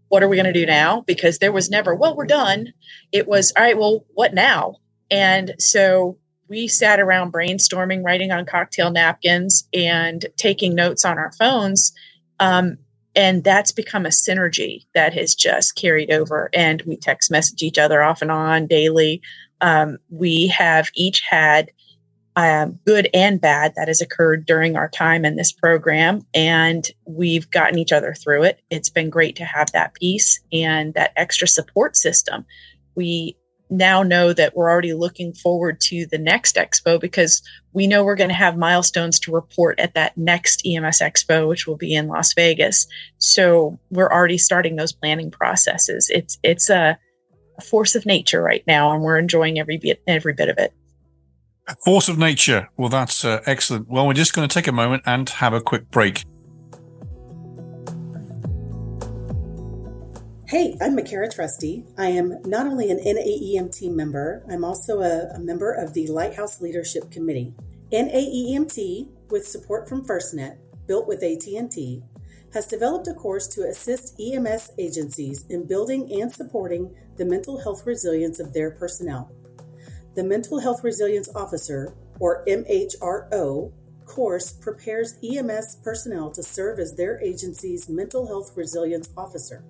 what 0.09 0.23
are 0.23 0.29
we 0.29 0.37
going 0.37 0.47
to 0.47 0.53
do 0.53 0.67
now? 0.67 1.03
Because 1.03 1.39
there 1.39 1.53
was 1.53 1.71
never, 1.71 1.95
well, 1.95 2.17
we're 2.17 2.27
done. 2.27 2.73
It 3.13 3.29
was, 3.29 3.53
all 3.57 3.63
right, 3.63 3.79
well, 3.79 4.05
what 4.15 4.35
now? 4.35 4.77
And 5.11 5.55
so 5.59 6.19
we 6.49 6.67
sat 6.67 6.99
around 6.99 7.33
brainstorming, 7.33 8.03
writing 8.03 8.33
on 8.33 8.47
cocktail 8.47 8.91
napkins, 8.91 9.69
and 9.75 10.25
taking 10.37 10.75
notes 10.75 11.05
on 11.05 11.19
our 11.19 11.33
phones. 11.39 11.93
Um, 12.41 12.79
and 13.15 13.45
that's 13.45 13.73
become 13.73 14.07
a 14.07 14.11
synergy 14.11 14.87
that 14.95 15.13
has 15.13 15.35
just 15.35 15.77
carried 15.77 16.11
over. 16.11 16.49
And 16.55 16.83
we 16.83 16.97
text 16.97 17.31
message 17.31 17.63
each 17.63 17.79
other 17.79 18.03
off 18.03 18.23
and 18.23 18.31
on 18.31 18.67
daily. 18.67 19.21
Um, 19.61 19.99
we 20.09 20.47
have 20.49 20.89
each 20.95 21.23
had 21.29 21.71
um, 22.39 22.79
good 22.87 23.09
and 23.13 23.41
bad 23.41 23.73
that 23.75 23.89
has 23.89 24.01
occurred 24.01 24.47
during 24.47 24.77
our 24.77 24.89
time 24.89 25.25
in 25.25 25.35
this 25.35 25.51
program, 25.51 26.25
and 26.33 26.89
we've 27.05 27.51
gotten 27.51 27.81
each 27.81 27.91
other 27.91 28.15
through 28.15 28.45
it. 28.45 28.61
It's 28.71 28.89
been 28.89 29.11
great 29.11 29.35
to 29.37 29.45
have 29.45 29.73
that 29.73 29.95
piece 29.95 30.39
and 30.53 30.95
that 30.95 31.13
extra 31.17 31.49
support 31.49 31.97
system. 31.97 32.47
We 32.95 33.37
now 33.71 34.05
know 34.05 34.33
that 34.33 34.57
we're 34.57 34.71
already 34.71 34.95
looking 34.95 35.33
forward 35.33 35.81
to 35.81 36.07
the 36.07 36.17
next 36.17 36.55
expo 36.55 37.01
because 37.01 37.43
we 37.73 37.89
know 37.89 38.05
we're 38.05 38.15
going 38.15 38.31
to 38.31 38.37
have 38.37 38.57
milestones 38.57 39.19
to 39.19 39.33
report 39.33 39.81
at 39.81 39.95
that 39.95 40.17
next 40.17 40.65
EMS 40.65 41.01
expo, 41.01 41.49
which 41.49 41.67
will 41.67 41.77
be 41.77 41.93
in 41.93 42.07
Las 42.07 42.35
Vegas. 42.35 42.87
So 43.19 43.81
we're 43.91 44.13
already 44.13 44.39
starting 44.39 44.77
those 44.77 44.93
planning 44.93 45.33
processes. 45.33 46.09
It's 46.09 46.39
it's 46.45 46.71
a, 46.71 46.97
force 47.69 47.97
of 47.97 48.07
nature 48.07 48.41
right 48.41 48.63
now, 48.69 48.93
and 48.93 49.03
we're 49.03 49.19
enjoying 49.19 49.59
every 49.59 49.79
bit 49.79 50.01
every 50.07 50.35
bit 50.35 50.49
of 50.49 50.57
it. 50.59 50.73
Force 51.85 52.09
of 52.09 52.19
nature. 52.19 52.69
Well, 52.77 52.89
that's 52.89 53.25
uh, 53.25 53.43
excellent. 53.45 53.89
Well, 53.89 54.07
we're 54.07 54.15
just 54.15 54.33
going 54.33 54.49
to 54.49 54.53
take 54.53 54.67
a 54.67 54.73
moment 54.73 55.03
and 55.05 55.29
have 55.29 55.53
a 55.53 55.61
quick 55.61 55.91
break. 55.91 56.25
Hey, 60.49 60.79
I'm 60.81 60.97
Makara 60.97 61.31
Trusty. 61.31 61.85
I 61.99 62.07
am 62.07 62.41
not 62.47 62.67
only 62.67 62.91
an 62.91 62.99
NAEMT 62.99 63.95
member, 63.95 64.43
I'm 64.51 64.65
also 64.65 65.01
a, 65.01 65.29
a, 65.35 65.39
member 65.39 65.73
of 65.73 65.93
the 65.93 66.07
Lighthouse 66.07 66.63
Leadership 66.63 67.11
Committee. 67.11 67.55
NAEMT, 67.93 69.11
with 69.31 69.47
support 69.47 69.87
from 69.87 70.07
FirstNet, 70.07 70.57
built 70.87 71.07
with 71.07 71.23
AT&T, 71.23 72.03
has 72.55 72.67
developed 72.67 73.09
a 73.09 73.13
course 73.13 73.47
to 73.49 73.65
assist 73.65 74.19
EMS 74.19 74.71
agencies 74.79 75.45
in 75.51 75.67
building 75.67 76.11
and 76.19 76.33
supporting 76.33 76.95
the 77.19 77.27
mental 77.27 77.61
health 77.61 77.83
resilience 77.85 78.41
of 78.41 78.55
their 78.55 78.71
personnel. 78.71 79.31
The 80.19 80.25
Mental 80.25 80.59
Health 80.59 80.83
Resilience 80.83 81.29
Officer, 81.37 81.95
or 82.19 82.45
MHRO, 82.47 83.71
course 84.05 84.51
prepares 84.51 85.15
EMS 85.23 85.77
personnel 85.85 86.33
to 86.33 86.43
serve 86.43 86.81
as 86.81 86.93
their 86.93 87.23
agency's 87.23 87.89
mental 87.89 88.27
health 88.27 88.51
resilience 88.57 89.11
officer. 89.17 89.63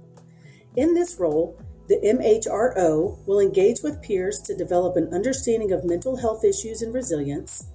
In 0.74 0.94
this 0.94 1.16
role, 1.20 1.62
The 1.88 1.96
MHRO 1.96 3.26
will 3.26 3.40
engage 3.40 3.82
with 3.82 4.00
peers 4.00 4.40
to 4.46 4.56
develop 4.56 4.96
an 4.96 5.12
understanding 5.12 5.72
of 5.72 5.84
mental 5.84 6.16
health 6.16 6.42
issues 6.42 6.80
and 6.80 6.94
resilience, 6.94 7.66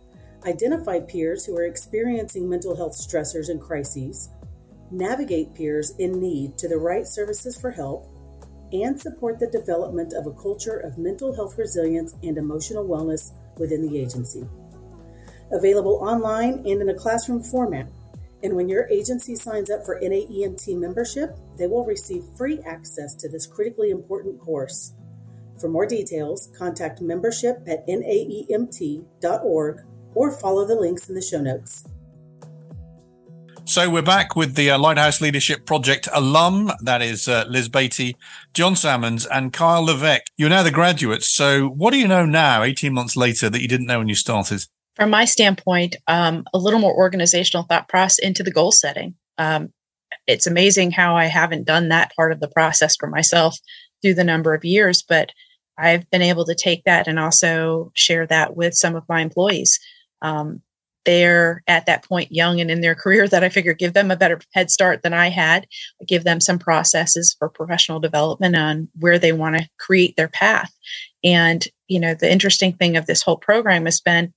identify 0.47 0.99
peers 0.99 1.45
who 1.45 1.55
are 1.55 1.65
experiencing 1.65 2.49
mental 2.49 2.75
health 2.75 2.93
stressors 2.93 3.49
and 3.49 3.61
crises, 3.61 4.29
navigate 4.89 5.53
peers 5.53 5.91
in 5.99 6.19
need 6.19 6.57
to 6.57 6.67
the 6.67 6.77
right 6.77 7.05
services 7.05 7.55
for 7.55 7.69
help, 7.69 8.07
and 8.73 8.99
support 8.99 9.39
the 9.39 9.47
development 9.47 10.13
of 10.13 10.25
a 10.25 10.33
culture 10.33 10.77
of 10.77 10.97
mental 10.97 11.33
health 11.33 11.57
resilience 11.57 12.15
and 12.23 12.37
emotional 12.37 12.85
wellness 12.85 13.31
within 13.57 13.87
the 13.87 13.97
agency. 13.99 14.45
Available 15.51 15.99
online 16.01 16.55
and 16.65 16.81
in 16.81 16.89
a 16.89 16.95
classroom 16.95 17.43
format. 17.43 17.87
And 18.41 18.55
when 18.55 18.67
your 18.67 18.89
agency 18.89 19.35
signs 19.35 19.69
up 19.69 19.85
for 19.85 20.01
NAEMT 20.01 20.77
membership, 20.77 21.37
they 21.57 21.67
will 21.67 21.85
receive 21.85 22.25
free 22.35 22.59
access 22.65 23.13
to 23.15 23.29
this 23.29 23.47
critically 23.47 23.91
important 23.91 24.39
course. 24.41 24.93
For 25.59 25.69
more 25.69 25.85
details, 25.85 26.49
contact 26.57 26.99
membership 26.99 27.61
at 27.67 27.87
naemt.org 27.87 29.05
or 30.15 30.39
follow 30.39 30.65
the 30.65 30.75
links 30.75 31.07
in 31.07 31.15
the 31.15 31.21
show 31.21 31.39
notes. 31.39 31.85
So 33.65 33.89
we're 33.89 34.01
back 34.01 34.35
with 34.35 34.55
the 34.55 34.71
uh, 34.71 34.77
Lighthouse 34.77 35.21
Leadership 35.21 35.65
Project 35.65 36.09
alum. 36.13 36.71
That 36.81 37.01
is 37.01 37.29
uh, 37.29 37.45
Liz 37.47 37.69
Beatty, 37.69 38.17
John 38.53 38.75
Sammons, 38.75 39.25
and 39.25 39.53
Kyle 39.53 39.83
Levesque. 39.83 40.25
You're 40.37 40.49
now 40.49 40.63
the 40.63 40.69
graduates. 40.69 41.29
So 41.29 41.69
what 41.69 41.91
do 41.91 41.97
you 41.97 42.07
know 42.07 42.25
now, 42.25 42.63
18 42.63 42.93
months 42.93 43.15
later, 43.15 43.49
that 43.49 43.61
you 43.61 43.67
didn't 43.69 43.87
know 43.87 43.99
when 43.99 44.09
you 44.09 44.15
started? 44.15 44.65
From 44.95 45.09
my 45.09 45.23
standpoint, 45.23 45.95
um, 46.07 46.43
a 46.53 46.57
little 46.57 46.79
more 46.79 46.93
organizational 46.93 47.63
thought 47.63 47.87
process 47.87 48.19
into 48.19 48.43
the 48.43 48.51
goal 48.51 48.71
setting. 48.71 49.15
Um, 49.37 49.71
it's 50.27 50.45
amazing 50.45 50.91
how 50.91 51.15
I 51.15 51.25
haven't 51.25 51.65
done 51.65 51.87
that 51.89 52.13
part 52.15 52.33
of 52.33 52.41
the 52.41 52.49
process 52.49 52.97
for 52.97 53.07
myself 53.07 53.57
through 54.01 54.15
the 54.15 54.25
number 54.25 54.53
of 54.53 54.65
years, 54.65 55.01
but 55.01 55.31
I've 55.77 56.07
been 56.11 56.21
able 56.21 56.45
to 56.45 56.53
take 56.53 56.83
that 56.83 57.07
and 57.07 57.17
also 57.17 57.91
share 57.95 58.27
that 58.27 58.57
with 58.57 58.75
some 58.75 58.95
of 58.95 59.03
my 59.07 59.21
employees. 59.21 59.79
Um, 60.21 60.61
they're 61.05 61.63
at 61.67 61.85
that 61.85 62.03
point 62.03 62.31
young 62.31 62.59
and 62.59 62.71
in 62.71 62.81
their 62.81 62.95
career 62.95 63.27
that 63.27 63.43
I 63.43 63.49
figure 63.49 63.73
give 63.73 63.93
them 63.93 64.11
a 64.11 64.15
better 64.15 64.39
head 64.53 64.71
start 64.71 65.01
than 65.01 65.13
I 65.13 65.29
had, 65.29 65.67
give 66.07 66.23
them 66.23 66.39
some 66.39 66.59
processes 66.59 67.35
for 67.37 67.49
professional 67.49 67.99
development 67.99 68.55
on 68.55 68.87
where 68.99 69.19
they 69.19 69.31
want 69.31 69.55
to 69.55 69.67
create 69.79 70.15
their 70.15 70.27
path. 70.27 70.73
And, 71.23 71.65
you 71.87 71.99
know, 71.99 72.13
the 72.13 72.31
interesting 72.31 72.73
thing 72.73 72.97
of 72.97 73.05
this 73.05 73.21
whole 73.21 73.37
program 73.37 73.85
has 73.85 73.99
been 73.99 74.33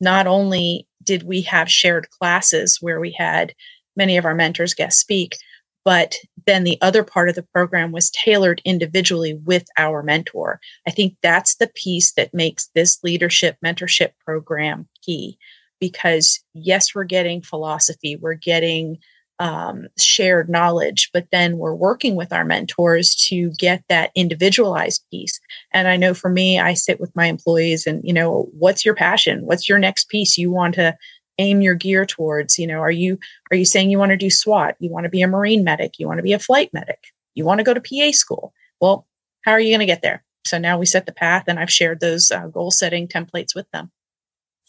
not 0.00 0.26
only 0.26 0.86
did 1.02 1.24
we 1.24 1.42
have 1.42 1.70
shared 1.70 2.10
classes 2.10 2.78
where 2.80 3.00
we 3.00 3.12
had 3.12 3.54
many 3.96 4.16
of 4.16 4.24
our 4.24 4.34
mentors 4.34 4.74
guest 4.74 5.00
speak, 5.00 5.36
but 5.84 6.16
then 6.46 6.64
the 6.64 6.78
other 6.82 7.02
part 7.02 7.28
of 7.28 7.34
the 7.34 7.46
program 7.54 7.92
was 7.92 8.10
tailored 8.10 8.60
individually 8.64 9.34
with 9.44 9.64
our 9.76 10.02
mentor. 10.02 10.60
I 10.86 10.90
think 10.90 11.16
that's 11.22 11.56
the 11.56 11.70
piece 11.74 12.12
that 12.12 12.34
makes 12.34 12.68
this 12.74 12.98
leadership 13.02 13.56
mentorship 13.64 14.10
program 14.24 14.88
key 15.02 15.38
because 15.80 16.42
yes, 16.54 16.94
we're 16.94 17.04
getting 17.04 17.42
philosophy, 17.42 18.16
we're 18.16 18.34
getting 18.34 18.98
um, 19.38 19.86
shared 19.98 20.48
knowledge, 20.48 21.10
but 21.12 21.28
then 21.30 21.58
we're 21.58 21.74
working 21.74 22.16
with 22.16 22.32
our 22.32 22.44
mentors 22.44 23.14
to 23.28 23.50
get 23.52 23.84
that 23.88 24.10
individualized 24.14 25.04
piece. 25.10 25.40
And 25.72 25.86
I 25.86 25.96
know 25.96 26.12
for 26.14 26.28
me, 26.28 26.58
I 26.58 26.74
sit 26.74 26.98
with 27.00 27.14
my 27.14 27.26
employees 27.26 27.86
and, 27.86 28.02
you 28.04 28.12
know, 28.12 28.48
what's 28.52 28.84
your 28.84 28.94
passion? 28.94 29.46
What's 29.46 29.68
your 29.68 29.78
next 29.78 30.08
piece 30.08 30.36
you 30.36 30.50
want 30.50 30.74
to 30.74 30.96
aim 31.38 31.60
your 31.60 31.74
gear 31.74 32.04
towards? 32.04 32.58
You 32.58 32.66
know, 32.66 32.80
are 32.80 32.90
you, 32.90 33.18
are 33.52 33.56
you 33.56 33.64
saying 33.64 33.90
you 33.90 33.98
want 33.98 34.10
to 34.10 34.16
do 34.16 34.30
SWAT? 34.30 34.74
You 34.80 34.90
want 34.90 35.04
to 35.04 35.10
be 35.10 35.22
a 35.22 35.28
Marine 35.28 35.62
medic? 35.62 35.98
You 35.98 36.08
want 36.08 36.18
to 36.18 36.24
be 36.24 36.32
a 36.32 36.38
flight 36.38 36.70
medic? 36.72 37.04
You 37.34 37.44
want 37.44 37.58
to 37.58 37.64
go 37.64 37.74
to 37.74 37.80
PA 37.80 38.10
school? 38.10 38.52
Well, 38.80 39.06
how 39.42 39.52
are 39.52 39.60
you 39.60 39.70
going 39.70 39.80
to 39.80 39.86
get 39.86 40.02
there? 40.02 40.24
So 40.46 40.58
now 40.58 40.78
we 40.78 40.86
set 40.86 41.06
the 41.06 41.12
path 41.12 41.44
and 41.46 41.60
I've 41.60 41.70
shared 41.70 42.00
those 42.00 42.32
uh, 42.32 42.48
goal 42.48 42.70
setting 42.70 43.06
templates 43.06 43.54
with 43.54 43.70
them. 43.70 43.92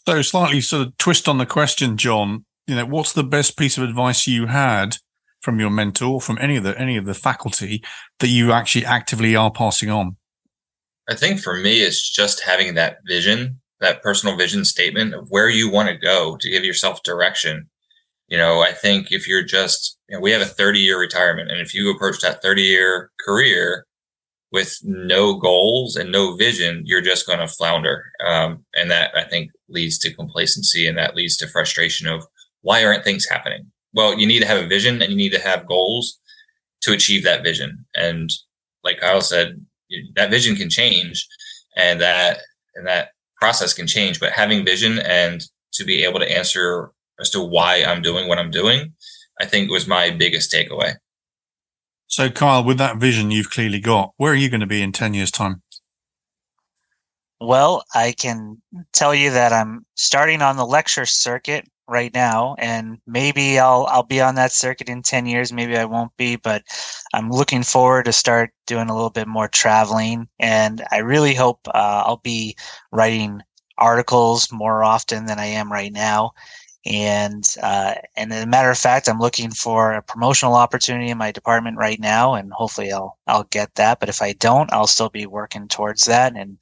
So 0.06 0.22
slightly 0.22 0.60
sort 0.60 0.86
of 0.86 0.96
twist 0.96 1.28
on 1.28 1.38
the 1.38 1.46
question, 1.46 1.96
John. 1.96 2.44
You 2.66 2.76
know, 2.76 2.86
what's 2.86 3.12
the 3.12 3.24
best 3.24 3.56
piece 3.56 3.76
of 3.76 3.84
advice 3.84 4.26
you 4.26 4.46
had 4.46 4.96
from 5.40 5.58
your 5.58 5.70
mentor, 5.70 6.20
from 6.20 6.38
any 6.40 6.56
of 6.56 6.64
the 6.64 6.78
any 6.78 6.96
of 6.96 7.04
the 7.04 7.14
faculty 7.14 7.82
that 8.18 8.28
you 8.28 8.52
actually 8.52 8.84
actively 8.84 9.34
are 9.36 9.50
passing 9.50 9.90
on? 9.90 10.16
I 11.08 11.14
think 11.14 11.40
for 11.40 11.56
me, 11.56 11.80
it's 11.80 12.08
just 12.08 12.44
having 12.44 12.74
that 12.74 12.98
vision, 13.06 13.60
that 13.80 14.02
personal 14.02 14.36
vision 14.36 14.64
statement 14.64 15.14
of 15.14 15.26
where 15.28 15.48
you 15.48 15.70
want 15.70 15.88
to 15.88 15.96
go 15.96 16.36
to 16.36 16.50
give 16.50 16.64
yourself 16.64 17.02
direction. 17.02 17.68
You 18.28 18.38
know, 18.38 18.60
I 18.60 18.72
think 18.72 19.10
if 19.10 19.26
you're 19.26 19.42
just, 19.42 19.98
you 20.08 20.16
know, 20.16 20.20
we 20.20 20.30
have 20.30 20.40
a 20.40 20.46
30 20.46 20.78
year 20.78 21.00
retirement, 21.00 21.50
and 21.50 21.60
if 21.60 21.74
you 21.74 21.90
approach 21.90 22.20
that 22.20 22.42
30 22.42 22.62
year 22.62 23.10
career 23.24 23.86
with 24.52 24.78
no 24.82 25.34
goals 25.34 25.96
and 25.96 26.10
no 26.10 26.34
vision, 26.34 26.82
you're 26.84 27.00
just 27.00 27.26
going 27.26 27.38
to 27.38 27.46
flounder. 27.46 28.10
Um, 28.26 28.64
and 28.74 28.90
that 28.90 29.12
I 29.16 29.24
think 29.24 29.50
leads 29.68 29.98
to 29.98 30.12
complacency 30.12 30.86
and 30.86 30.98
that 30.98 31.14
leads 31.14 31.36
to 31.38 31.48
frustration 31.48 32.08
of 32.08 32.24
why 32.62 32.84
aren't 32.84 33.04
things 33.04 33.28
happening? 33.28 33.70
Well, 33.92 34.18
you 34.18 34.26
need 34.26 34.40
to 34.40 34.46
have 34.46 34.62
a 34.62 34.68
vision 34.68 35.02
and 35.02 35.10
you 35.10 35.16
need 35.16 35.32
to 35.32 35.40
have 35.40 35.66
goals 35.66 36.18
to 36.82 36.92
achieve 36.92 37.24
that 37.24 37.42
vision. 37.42 37.84
And 37.94 38.30
like 38.82 39.00
Kyle 39.00 39.20
said, 39.20 39.64
that 40.16 40.30
vision 40.30 40.56
can 40.56 40.70
change 40.70 41.26
and 41.76 42.00
that, 42.00 42.38
and 42.74 42.86
that 42.86 43.10
process 43.36 43.72
can 43.74 43.86
change, 43.86 44.20
but 44.20 44.32
having 44.32 44.64
vision 44.64 44.98
and 44.98 45.42
to 45.72 45.84
be 45.84 46.04
able 46.04 46.20
to 46.20 46.30
answer 46.30 46.90
as 47.20 47.30
to 47.30 47.40
why 47.40 47.84
I'm 47.84 48.02
doing 48.02 48.28
what 48.28 48.38
I'm 48.38 48.50
doing, 48.50 48.92
I 49.40 49.46
think 49.46 49.70
was 49.70 49.86
my 49.86 50.10
biggest 50.10 50.52
takeaway. 50.52 50.96
So, 52.10 52.28
Kyle, 52.28 52.64
with 52.64 52.78
that 52.78 52.96
vision 52.96 53.30
you've 53.30 53.50
clearly 53.50 53.78
got, 53.78 54.14
where 54.16 54.32
are 54.32 54.36
you 54.36 54.50
going 54.50 54.60
to 54.60 54.66
be 54.66 54.82
in 54.82 54.90
10 54.90 55.14
years' 55.14 55.30
time? 55.30 55.62
Well, 57.40 57.84
I 57.94 58.12
can 58.12 58.60
tell 58.92 59.14
you 59.14 59.30
that 59.30 59.52
I'm 59.52 59.86
starting 59.94 60.42
on 60.42 60.56
the 60.56 60.66
lecture 60.66 61.06
circuit 61.06 61.68
right 61.86 62.12
now, 62.12 62.56
and 62.58 62.98
maybe 63.06 63.60
I'll 63.60 63.86
I'll 63.88 64.02
be 64.02 64.20
on 64.20 64.34
that 64.34 64.50
circuit 64.50 64.88
in 64.88 65.02
10 65.02 65.26
years. 65.26 65.52
Maybe 65.52 65.76
I 65.76 65.84
won't 65.84 66.14
be, 66.16 66.34
but 66.34 66.64
I'm 67.14 67.30
looking 67.30 67.62
forward 67.62 68.06
to 68.06 68.12
start 68.12 68.50
doing 68.66 68.90
a 68.90 68.94
little 68.94 69.10
bit 69.10 69.28
more 69.28 69.46
traveling, 69.48 70.28
and 70.40 70.82
I 70.90 70.98
really 70.98 71.34
hope 71.34 71.60
uh, 71.68 72.02
I'll 72.06 72.20
be 72.24 72.56
writing 72.90 73.40
articles 73.78 74.50
more 74.50 74.82
often 74.82 75.26
than 75.26 75.38
I 75.38 75.46
am 75.46 75.72
right 75.72 75.92
now 75.92 76.32
and 76.86 77.44
uh, 77.62 77.94
and 78.16 78.32
as 78.32 78.44
a 78.44 78.46
matter 78.46 78.70
of 78.70 78.78
fact, 78.78 79.08
I'm 79.08 79.18
looking 79.18 79.50
for 79.50 79.92
a 79.92 80.02
promotional 80.02 80.54
opportunity 80.54 81.10
in 81.10 81.18
my 81.18 81.30
department 81.30 81.76
right 81.76 82.00
now, 82.00 82.34
and 82.34 82.52
hopefully 82.52 82.90
I'll 82.90 83.18
I'll 83.26 83.44
get 83.44 83.74
that. 83.74 84.00
But 84.00 84.08
if 84.08 84.22
I 84.22 84.32
don't, 84.32 84.72
I'll 84.72 84.86
still 84.86 85.10
be 85.10 85.26
working 85.26 85.68
towards 85.68 86.04
that. 86.06 86.34
And 86.36 86.58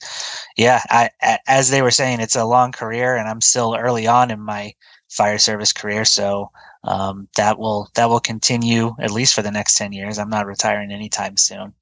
yeah, 0.56 0.82
I, 0.90 1.10
as 1.46 1.70
they 1.70 1.82
were 1.82 1.92
saying, 1.92 2.20
it's 2.20 2.36
a 2.36 2.44
long 2.44 2.72
career, 2.72 3.16
and 3.16 3.28
I'm 3.28 3.40
still 3.40 3.76
early 3.76 4.06
on 4.08 4.30
in 4.30 4.40
my 4.40 4.74
fire 5.08 5.38
service 5.38 5.72
career, 5.72 6.04
so 6.04 6.50
um, 6.84 7.28
that 7.36 7.58
will 7.58 7.88
that 7.94 8.08
will 8.08 8.20
continue 8.20 8.96
at 9.00 9.12
least 9.12 9.34
for 9.34 9.42
the 9.42 9.52
next 9.52 9.76
ten 9.76 9.92
years. 9.92 10.18
I'm 10.18 10.30
not 10.30 10.46
retiring 10.46 10.90
anytime 10.90 11.36
soon, 11.36 11.74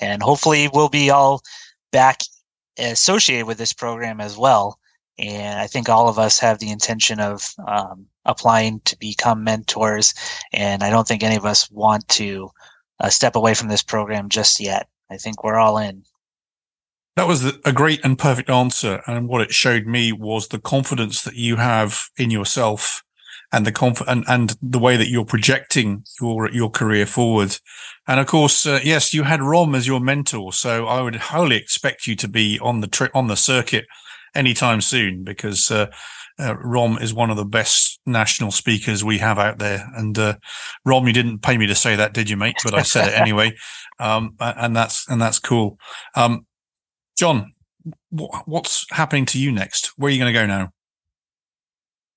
and 0.00 0.22
hopefully 0.22 0.68
we'll 0.72 0.88
be 0.88 1.10
all 1.10 1.42
back 1.90 2.20
associated 2.78 3.46
with 3.46 3.58
this 3.58 3.72
program 3.72 4.20
as 4.20 4.38
well 4.38 4.79
and 5.20 5.60
I 5.60 5.66
think 5.66 5.88
all 5.88 6.08
of 6.08 6.18
us 6.18 6.38
have 6.38 6.58
the 6.58 6.70
intention 6.70 7.20
of 7.20 7.52
um, 7.68 8.06
applying 8.24 8.80
to 8.80 8.98
become 8.98 9.44
mentors. 9.44 10.14
And 10.52 10.82
I 10.82 10.88
don't 10.88 11.06
think 11.06 11.22
any 11.22 11.36
of 11.36 11.44
us 11.44 11.70
want 11.70 12.08
to 12.08 12.50
uh, 13.00 13.10
step 13.10 13.36
away 13.36 13.52
from 13.52 13.68
this 13.68 13.82
program 13.82 14.30
just 14.30 14.60
yet. 14.60 14.88
I 15.10 15.18
think 15.18 15.44
we're 15.44 15.58
all 15.58 15.76
in. 15.76 16.04
That 17.16 17.26
was 17.26 17.52
a 17.64 17.72
great 17.72 18.00
and 18.02 18.18
perfect 18.18 18.48
answer. 18.48 19.02
And 19.06 19.28
what 19.28 19.42
it 19.42 19.52
showed 19.52 19.86
me 19.86 20.10
was 20.10 20.48
the 20.48 20.58
confidence 20.58 21.22
that 21.22 21.34
you 21.34 21.56
have 21.56 22.08
in 22.16 22.30
yourself 22.30 23.02
and 23.52 23.66
the 23.66 23.72
conf- 23.72 24.06
and, 24.06 24.24
and 24.26 24.56
the 24.62 24.78
way 24.78 24.96
that 24.96 25.08
you're 25.08 25.24
projecting 25.24 26.04
your 26.20 26.50
your 26.50 26.70
career 26.70 27.04
forward. 27.04 27.58
And 28.06 28.20
of 28.20 28.26
course, 28.26 28.64
uh, 28.64 28.80
yes, 28.82 29.12
you 29.12 29.24
had 29.24 29.42
Rom 29.42 29.74
as 29.74 29.88
your 29.88 30.00
mentor, 30.00 30.52
so 30.52 30.86
I 30.86 31.02
would 31.02 31.16
wholly 31.16 31.56
expect 31.56 32.06
you 32.06 32.14
to 32.16 32.28
be 32.28 32.58
on 32.60 32.80
the 32.80 32.86
tri- 32.86 33.10
on 33.12 33.26
the 33.26 33.36
circuit 33.36 33.86
anytime 34.34 34.80
soon 34.80 35.24
because 35.24 35.70
uh, 35.70 35.86
uh, 36.38 36.56
Rom 36.56 36.98
is 36.98 37.12
one 37.12 37.30
of 37.30 37.36
the 37.36 37.44
best 37.44 38.00
national 38.06 38.50
speakers 38.50 39.04
we 39.04 39.18
have 39.18 39.38
out 39.38 39.58
there. 39.58 39.86
And 39.94 40.18
uh, 40.18 40.36
Rom, 40.84 41.06
you 41.06 41.12
didn't 41.12 41.40
pay 41.40 41.58
me 41.58 41.66
to 41.66 41.74
say 41.74 41.96
that, 41.96 42.14
did 42.14 42.30
you, 42.30 42.36
mate? 42.36 42.56
But 42.64 42.74
I 42.74 42.82
said 42.82 43.08
it 43.08 43.20
anyway, 43.20 43.54
um, 43.98 44.36
and 44.40 44.74
that's 44.74 45.08
and 45.08 45.20
that's 45.20 45.38
cool. 45.38 45.78
Um, 46.14 46.46
John, 47.18 47.52
what's 48.10 48.86
happening 48.90 49.26
to 49.26 49.38
you 49.38 49.52
next? 49.52 49.92
Where 49.96 50.08
are 50.08 50.12
you 50.12 50.18
going 50.18 50.32
to 50.32 50.38
go 50.38 50.46
now? 50.46 50.72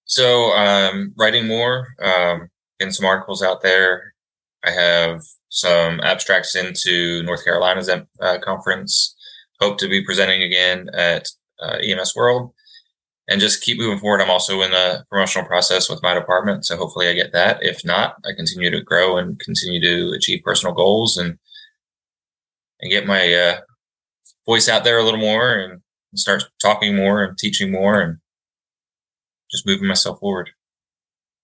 So, 0.05 0.51
um, 0.51 1.13
writing 1.17 1.47
more, 1.47 1.87
um, 2.01 2.49
getting 2.79 2.93
some 2.93 3.05
articles 3.05 3.41
out 3.41 3.61
there. 3.61 4.13
I 4.65 4.71
have 4.71 5.21
some 5.49 5.99
abstracts 6.01 6.55
into 6.55 7.23
North 7.23 7.43
Carolina's 7.43 7.89
uh, 7.89 8.37
conference. 8.39 9.15
Hope 9.59 9.77
to 9.79 9.89
be 9.89 10.03
presenting 10.03 10.43
again 10.43 10.89
at 10.93 11.27
uh, 11.63 11.77
EMS 11.77 12.15
world 12.15 12.53
and 13.29 13.39
just 13.39 13.63
keep 13.63 13.77
moving 13.77 13.99
forward. 13.99 14.21
I'm 14.21 14.29
also 14.29 14.61
in 14.61 14.71
the 14.71 15.05
promotional 15.09 15.47
process 15.47 15.89
with 15.89 16.03
my 16.03 16.13
department. 16.13 16.65
So 16.65 16.75
hopefully 16.75 17.07
I 17.07 17.13
get 17.13 17.31
that. 17.33 17.59
If 17.61 17.85
not, 17.85 18.15
I 18.25 18.33
continue 18.35 18.69
to 18.69 18.81
grow 18.81 19.17
and 19.17 19.39
continue 19.39 19.79
to 19.81 20.15
achieve 20.15 20.43
personal 20.43 20.75
goals 20.75 21.17
and, 21.17 21.37
and 22.81 22.91
get 22.91 23.07
my 23.07 23.33
uh, 23.33 23.59
voice 24.45 24.67
out 24.67 24.83
there 24.83 24.97
a 24.97 25.03
little 25.03 25.19
more 25.19 25.53
and 25.53 25.81
start 26.15 26.43
talking 26.61 26.95
more 26.95 27.23
and 27.23 27.37
teaching 27.37 27.71
more 27.71 28.01
and 28.01 28.17
just 29.51 29.65
moving 29.65 29.87
myself 29.87 30.19
forward. 30.19 30.49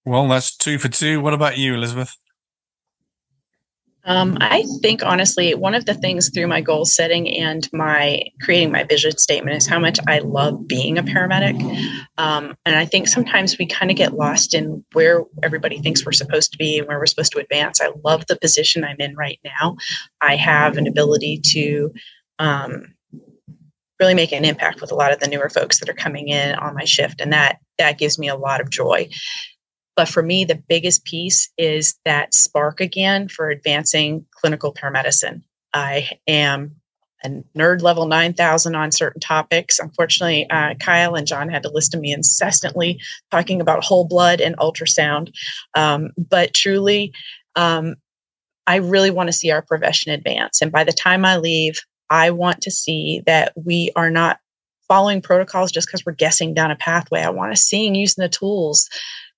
Well, 0.05 0.27
that's 0.27 0.55
two 0.55 0.79
for 0.79 0.89
two. 0.89 1.21
What 1.21 1.33
about 1.33 1.57
you, 1.57 1.75
Elizabeth? 1.75 2.17
Um, 4.09 4.37
I 4.41 4.65
think 4.81 5.03
honestly, 5.05 5.53
one 5.53 5.75
of 5.75 5.85
the 5.85 5.93
things 5.93 6.29
through 6.29 6.47
my 6.47 6.61
goal 6.61 6.83
setting 6.83 7.29
and 7.37 7.69
my 7.71 8.23
creating 8.41 8.71
my 8.71 8.83
vision 8.83 9.15
statement 9.17 9.55
is 9.55 9.67
how 9.67 9.77
much 9.77 9.99
I 10.07 10.17
love 10.19 10.67
being 10.67 10.97
a 10.97 11.03
paramedic. 11.03 11.61
Um, 12.17 12.55
and 12.65 12.75
I 12.75 12.85
think 12.85 13.07
sometimes 13.07 13.57
we 13.59 13.67
kind 13.67 13.91
of 13.91 13.97
get 13.97 14.15
lost 14.15 14.55
in 14.55 14.83
where 14.93 15.23
everybody 15.43 15.77
thinks 15.77 16.03
we're 16.03 16.11
supposed 16.11 16.51
to 16.51 16.57
be 16.57 16.79
and 16.79 16.87
where 16.87 16.97
we're 16.97 17.05
supposed 17.05 17.31
to 17.33 17.39
advance. 17.39 17.79
I 17.79 17.91
love 18.03 18.25
the 18.27 18.35
position 18.35 18.83
I'm 18.83 18.99
in 18.99 19.15
right 19.15 19.39
now. 19.45 19.77
I 20.21 20.35
have 20.37 20.77
an 20.77 20.87
ability 20.87 21.41
to 21.51 21.93
um, 22.39 22.95
really 23.99 24.15
make 24.15 24.31
an 24.31 24.43
impact 24.43 24.81
with 24.81 24.91
a 24.91 24.95
lot 24.95 25.13
of 25.13 25.19
the 25.19 25.27
newer 25.27 25.49
folks 25.49 25.79
that 25.79 25.89
are 25.89 25.93
coming 25.93 26.29
in 26.29 26.55
on 26.55 26.73
my 26.73 26.85
shift, 26.85 27.21
and 27.21 27.31
that 27.31 27.59
that 27.77 27.99
gives 27.99 28.17
me 28.17 28.27
a 28.27 28.35
lot 28.35 28.59
of 28.59 28.71
joy. 28.71 29.07
But 29.95 30.07
for 30.07 30.23
me, 30.23 30.45
the 30.45 30.61
biggest 30.67 31.03
piece 31.03 31.49
is 31.57 31.95
that 32.05 32.33
spark 32.33 32.79
again 32.79 33.27
for 33.27 33.49
advancing 33.49 34.25
clinical 34.31 34.73
paramedicine. 34.73 35.41
I 35.73 36.17
am 36.27 36.75
a 37.23 37.29
nerd 37.57 37.81
level 37.81 38.07
9000 38.07 38.75
on 38.75 38.91
certain 38.91 39.19
topics. 39.19 39.79
Unfortunately, 39.79 40.49
uh, 40.49 40.75
Kyle 40.75 41.15
and 41.15 41.27
John 41.27 41.49
had 41.49 41.63
to 41.63 41.71
listen 41.71 41.91
to 41.91 42.01
me 42.01 42.13
incessantly 42.13 43.01
talking 43.29 43.59
about 43.61 43.83
whole 43.83 44.05
blood 44.05 44.39
and 44.39 44.57
ultrasound. 44.57 45.33
Um, 45.75 46.11
but 46.17 46.53
truly, 46.53 47.13
um, 47.55 47.95
I 48.67 48.77
really 48.77 49.11
want 49.11 49.27
to 49.27 49.33
see 49.33 49.51
our 49.51 49.61
profession 49.61 50.11
advance. 50.11 50.61
And 50.61 50.71
by 50.71 50.83
the 50.83 50.93
time 50.93 51.25
I 51.25 51.37
leave, 51.37 51.81
I 52.09 52.31
want 52.31 52.61
to 52.61 52.71
see 52.71 53.21
that 53.25 53.53
we 53.55 53.91
are 53.95 54.09
not 54.09 54.39
following 54.87 55.21
protocols 55.21 55.71
just 55.71 55.87
because 55.87 56.05
we're 56.05 56.13
guessing 56.13 56.53
down 56.53 56.71
a 56.71 56.75
pathway. 56.75 57.21
I 57.21 57.29
want 57.29 57.51
to 57.51 57.61
see 57.61 57.85
and 57.87 57.97
using 57.97 58.21
the 58.21 58.29
tools 58.29 58.89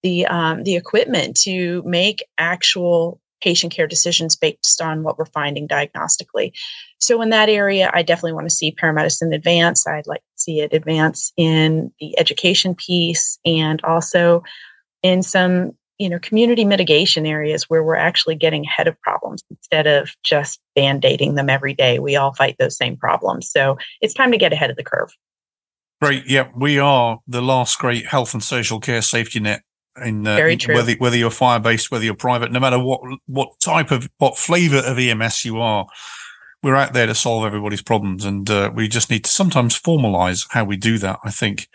the 0.03 0.25
um, 0.27 0.63
the 0.63 0.75
equipment 0.75 1.37
to 1.41 1.83
make 1.85 2.23
actual 2.37 3.19
patient 3.41 3.73
care 3.73 3.87
decisions 3.87 4.35
based 4.35 4.81
on 4.81 5.03
what 5.03 5.17
we're 5.17 5.25
finding 5.25 5.67
diagnostically. 5.67 6.51
So 6.99 7.21
in 7.21 7.31
that 7.31 7.49
area, 7.49 7.89
I 7.93 8.03
definitely 8.03 8.33
want 8.33 8.47
to 8.47 8.55
see 8.55 8.71
paramedicine 8.71 9.33
advance. 9.33 9.87
I'd 9.87 10.07
like 10.07 10.19
to 10.19 10.41
see 10.41 10.59
it 10.59 10.73
advance 10.73 11.33
in 11.37 11.91
the 11.99 12.17
education 12.19 12.75
piece 12.75 13.39
and 13.45 13.81
also 13.83 14.43
in 15.01 15.23
some 15.23 15.71
you 15.97 16.09
know 16.09 16.19
community 16.19 16.65
mitigation 16.65 17.25
areas 17.25 17.69
where 17.69 17.83
we're 17.83 17.95
actually 17.95 18.35
getting 18.35 18.65
ahead 18.65 18.87
of 18.87 18.99
problems 19.01 19.43
instead 19.49 19.87
of 19.87 20.15
just 20.23 20.59
band-aiding 20.75 21.35
them 21.35 21.49
every 21.49 21.75
day 21.75 21.99
we 21.99 22.15
all 22.15 22.33
fight 22.33 22.55
those 22.57 22.75
same 22.75 22.97
problems 22.97 23.51
so 23.51 23.77
it's 24.01 24.13
time 24.13 24.31
to 24.31 24.37
get 24.37 24.51
ahead 24.53 24.71
of 24.71 24.77
the 24.77 24.83
curve 24.83 25.11
Great. 26.01 26.25
Yeah, 26.25 26.47
we 26.55 26.79
are 26.79 27.19
the 27.27 27.43
last 27.43 27.77
great 27.77 28.07
health 28.07 28.33
and 28.33 28.41
social 28.41 28.79
care 28.79 29.03
safety 29.03 29.39
net 29.39 29.61
in 30.03 30.25
uh, 30.27 30.35
Very 30.35 30.57
true. 30.57 30.75
whether 30.75 30.93
whether 30.93 31.17
you're 31.17 31.31
fire 31.31 31.59
based, 31.59 31.91
whether 31.91 32.05
you're 32.05 32.13
private, 32.13 32.51
no 32.51 32.59
matter 32.59 32.79
what 32.79 33.01
what 33.27 33.59
type 33.59 33.91
of 33.91 34.09
what 34.17 34.37
flavor 34.37 34.77
of 34.77 34.97
EMS 34.97 35.45
you 35.45 35.59
are, 35.59 35.87
we're 36.63 36.75
out 36.75 36.93
there 36.93 37.07
to 37.07 37.15
solve 37.15 37.45
everybody's 37.45 37.81
problems, 37.81 38.25
and 38.25 38.49
uh, 38.49 38.71
we 38.73 38.87
just 38.87 39.09
need 39.09 39.23
to 39.25 39.31
sometimes 39.31 39.79
formalize 39.79 40.47
how 40.51 40.63
we 40.63 40.77
do 40.77 40.97
that. 40.99 41.19
I 41.23 41.31
think 41.31 41.67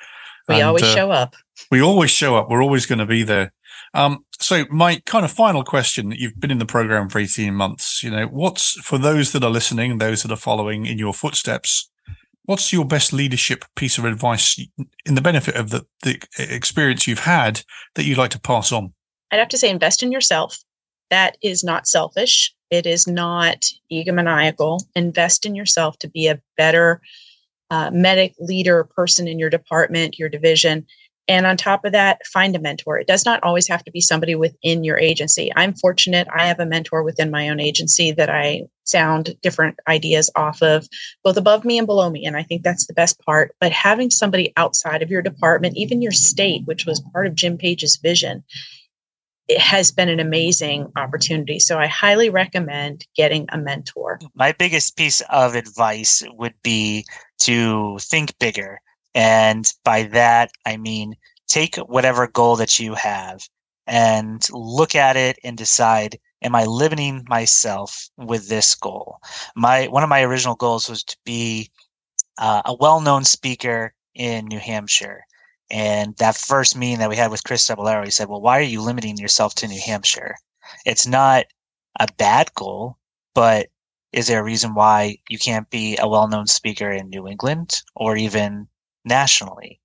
we 0.49 0.57
And, 0.57 0.65
always 0.65 0.85
uh, 0.85 0.95
show 0.95 1.11
up 1.11 1.37
we 1.71 1.81
always 1.81 2.11
show 2.11 2.37
up. 2.37 2.49
We're 2.49 2.63
always 2.63 2.87
going 2.87 2.99
to 2.99 3.07
be 3.07 3.23
there. 3.23 3.53
Um, 3.95 4.25
so 4.39 4.65
my 4.71 5.01
kind 5.07 5.25
of 5.25 5.31
final 5.31 5.65
question: 5.65 6.11
that 6.11 6.19
You've 6.19 6.39
been 6.39 6.51
in 6.51 6.59
the 6.59 6.67
program 6.67 7.09
for 7.09 7.19
eighteen 7.19 7.55
months. 7.55 8.03
You 8.03 8.11
know, 8.11 8.27
what's 8.27 8.73
for 8.81 8.99
those 8.99 9.33
that 9.33 9.45
are 9.45 9.51
listening, 9.51 9.99
those 9.99 10.23
that 10.23 10.33
are 10.33 10.37
following 10.37 10.87
in 10.87 10.99
your 10.99 11.15
footsteps? 11.15 11.91
What's 12.47 12.73
your 12.73 12.85
best 12.85 13.13
leadership 13.13 13.65
piece 13.75 13.99
of 13.99 14.05
advice 14.05 14.59
in 15.05 15.15
the 15.15 15.21
benefit 15.21 15.57
of 15.57 15.71
the, 15.71 15.85
the 16.03 16.21
experience 16.39 17.07
you've 17.07 17.21
had 17.21 17.63
that 17.95 18.05
you'd 18.05 18.19
like 18.19 18.31
to 18.31 18.41
pass 18.41 18.73
on? 18.73 18.95
I'd 19.31 19.39
have 19.39 19.49
to 19.49 19.59
say 19.59 19.69
invest 19.69 20.03
in 20.03 20.13
yourself. 20.13 20.57
That 21.11 21.37
is 21.43 21.65
not 21.65 21.87
selfish. 21.87 22.55
It 22.71 22.87
is 22.87 23.07
not 23.07 23.67
egomaniacal. 23.93 24.81
Invest 24.95 25.45
in 25.45 25.55
yourself 25.55 25.99
to 25.99 26.09
be 26.09 26.29
a 26.29 26.41
better 26.57 27.01
uh, 27.71 27.91
medic 27.93 28.35
leader 28.39 28.85
person 28.85 29.27
in 29.27 29.39
your 29.39 29.51
department, 29.51 30.19
your 30.19 30.29
division. 30.29 30.87
And 31.29 31.45
on 31.45 31.57
top 31.57 31.85
of 31.85 31.93
that, 31.93 32.25
find 32.27 32.55
a 32.55 32.61
mentor. 32.61 32.99
It 32.99 33.09
does 33.09 33.25
not 33.25 33.43
always 33.43 33.67
have 33.69 33.83
to 33.85 33.91
be 33.91 34.01
somebody 34.01 34.37
within 34.37 34.85
your 34.85 34.99
agency. 34.99 35.51
I'm 35.57 35.75
fortunate. 35.75 36.29
I 36.33 36.47
have 36.47 36.61
a 36.61 36.67
mentor 36.67 37.03
within 37.03 37.33
my 37.33 37.49
own 37.49 37.59
agency 37.59 38.13
that 38.13 38.31
I 38.31 38.63
sound 38.85 39.35
different 39.43 39.81
ideas 39.89 40.31
off 40.37 40.63
of, 40.63 40.87
both 41.25 41.37
above 41.37 41.65
me 41.65 41.79
and 41.79 41.87
below 41.87 42.09
me. 42.11 42.25
And 42.25 42.37
I 42.37 42.45
think 42.45 42.63
that's 42.63 42.87
the 42.87 42.95
best 42.95 43.21
part. 43.21 43.55
But 43.61 43.73
having 43.73 44.11
somebody 44.11 44.53
outside 44.57 45.03
of 45.03 45.11
your 45.11 45.23
department, 45.23 45.77
even 45.77 46.01
your 46.01 46.13
state, 46.13 46.63
which 46.65 46.87
was 46.87 47.03
part 47.13 47.27
of 47.27 47.35
Jim 47.35 47.59
Page's 47.59 47.97
vision, 47.97 48.45
it 49.49 49.59
has 49.61 49.91
been 49.91 50.09
an 50.09 50.21
amazing 50.21 50.93
opportunity. 50.97 51.59
So 51.59 51.79
I 51.79 51.87
highly 51.87 52.31
recommend 52.31 53.07
getting 53.17 53.47
a 53.51 53.59
mentor. 53.59 54.21
My 54.35 54.53
biggest 54.53 54.97
piece 54.97 55.23
of 55.31 55.55
advice 55.55 56.23
would 56.35 56.55
be 56.63 57.05
to 57.41 57.99
think 58.01 58.39
bigger. 58.39 58.81
And 59.17 59.67
by 59.83 60.03
that, 60.03 60.51
I 60.67 60.77
mean, 60.77 61.17
take 61.49 61.77
whatever 61.77 62.27
goal 62.27 62.55
that 62.57 62.79
you 62.79 62.93
have 62.95 63.41
and 63.87 64.47
look 64.53 64.95
at 64.95 65.17
it 65.17 65.39
and 65.43 65.57
decide, 65.57 66.19
am 66.43 66.55
I 66.55 66.65
limiting 66.65 67.25
myself 67.27 68.11
with 68.19 68.51
this 68.51 68.75
goal? 68.75 69.17
My, 69.57 69.87
one 69.87 70.03
of 70.03 70.11
my 70.11 70.23
original 70.23 70.55
goals 70.55 70.87
was 70.87 71.03
to 71.05 71.17
be 71.25 71.71
uh, 72.37 72.61
a 72.67 72.75
well-known 72.75 73.25
speaker 73.25 73.95
in 74.15 74.47
New 74.49 74.59
Hampshire. 74.59 75.25
And 75.71 76.15
that 76.19 76.37
first 76.37 76.77
meeting 76.77 76.99
that 76.99 77.09
we 77.09 77.17
had 77.17 77.31
with 77.31 77.43
Chris 77.43 77.67
Cebollero, 77.67 78.05
he 78.05 78.11
said, 78.11 78.29
well, 78.29 78.43
why 78.43 78.59
are 78.59 78.63
you 78.63 78.83
limiting 78.83 79.17
yourself 79.17 79.55
to 79.57 79.67
New 79.67 79.81
Hampshire? 79.81 80.37
It's 80.85 81.07
not 81.07 81.47
a 81.99 82.07
bad 82.19 82.53
goal, 82.55 82.99
but 83.35 83.69
is 84.13 84.27
there 84.27 84.41
a 84.41 84.45
reason 84.45 84.75
why 84.75 85.17
you 85.31 85.39
can't 85.39 85.71
be 85.71 85.97
a 85.99 86.07
well-known 86.07 86.47
speaker 86.49 86.91
in 86.91 87.09
New 87.09 87.27
England 87.27 87.83
or 87.95 88.17
even 88.17 88.69
nationally? 89.07 89.81